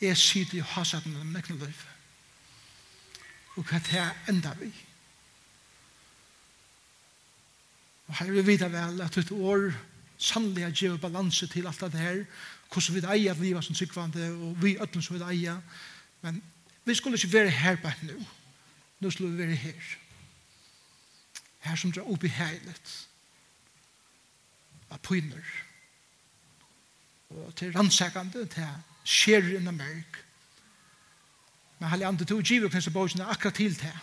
er 0.00 0.14
sida 0.18 0.58
i 0.58 0.64
hasaten 0.74 1.16
av 1.16 1.24
nekne 1.24 1.56
liv. 1.62 1.84
Og 3.56 3.64
hva 3.64 3.80
det 3.86 4.00
er 4.00 4.12
enda 4.28 4.52
vi. 4.60 4.68
Og 8.08 8.18
her 8.18 8.28
vil 8.28 8.42
vi 8.42 8.52
vita 8.52 8.68
vel 8.68 9.00
at 9.00 9.16
et 9.16 9.32
år 9.32 9.72
sannelig 10.22 10.66
er 10.66 10.74
gjeva 10.76 11.00
balanse 11.00 11.46
til 11.46 11.66
alt 11.66 11.80
det 11.80 12.00
her 12.00 12.24
hvordan 12.72 12.94
vi 12.94 13.02
eier 13.14 13.40
livet 13.40 13.64
som 13.64 13.76
sikvande 13.76 14.28
og 14.32 14.62
vi 14.62 14.76
øtlen 14.80 15.02
som 15.02 15.16
vi 15.16 15.24
eier 15.24 15.58
men 16.22 16.42
vi 16.84 16.94
skulle 16.94 17.18
ikke 17.18 17.32
være 17.32 17.50
her 17.50 17.76
bare 17.82 18.06
nå 18.06 18.20
Nå 19.02 19.10
skulle 19.10 19.32
vi 19.32 19.38
være 19.38 19.54
her. 19.54 19.96
Her 21.60 21.76
som 21.76 21.92
drar 21.92 22.06
opp 22.06 22.24
i 22.24 22.30
heilet. 22.30 22.92
Av 24.90 25.00
pyner. 25.02 25.48
Og 27.30 27.54
til 27.58 27.72
rannsekande, 27.74 28.44
til 28.46 28.68
skjer 29.04 29.56
innan 29.56 29.80
mørk. 29.80 30.20
Men 31.80 31.90
halli 31.90 32.06
andre 32.06 32.28
tog 32.30 32.44
givet 32.46 32.68
og 32.68 32.70
knesse 32.70 32.92
bøkene 32.94 33.26
akkurat 33.26 33.58
til 33.58 33.74
det. 33.80 33.94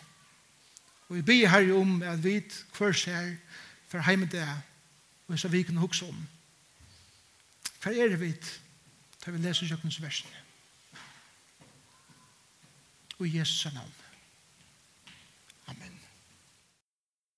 Og 1.07 1.15
vi 1.15 1.21
ber 1.21 1.47
her 1.47 1.71
om 1.77 2.01
at 2.03 2.23
vi 2.23 2.41
hver 2.77 2.91
ser 2.91 3.37
for 3.87 4.03
heim 4.03 4.27
det 4.27 4.47
og 5.29 5.39
så 5.39 5.47
vi 5.47 5.63
kan 5.63 5.77
hukse 5.77 6.05
om. 6.05 6.27
Hva 7.79 7.93
er 7.93 8.11
det 8.11 8.19
vi 8.19 8.33
tar 9.21 9.31
vi 9.31 9.39
leser 9.45 9.69
kjøkkens 9.69 10.01
versene? 10.01 10.45
Og 13.19 13.35
Jesus 13.35 13.65
er 13.65 13.77
navnet. 13.77 14.08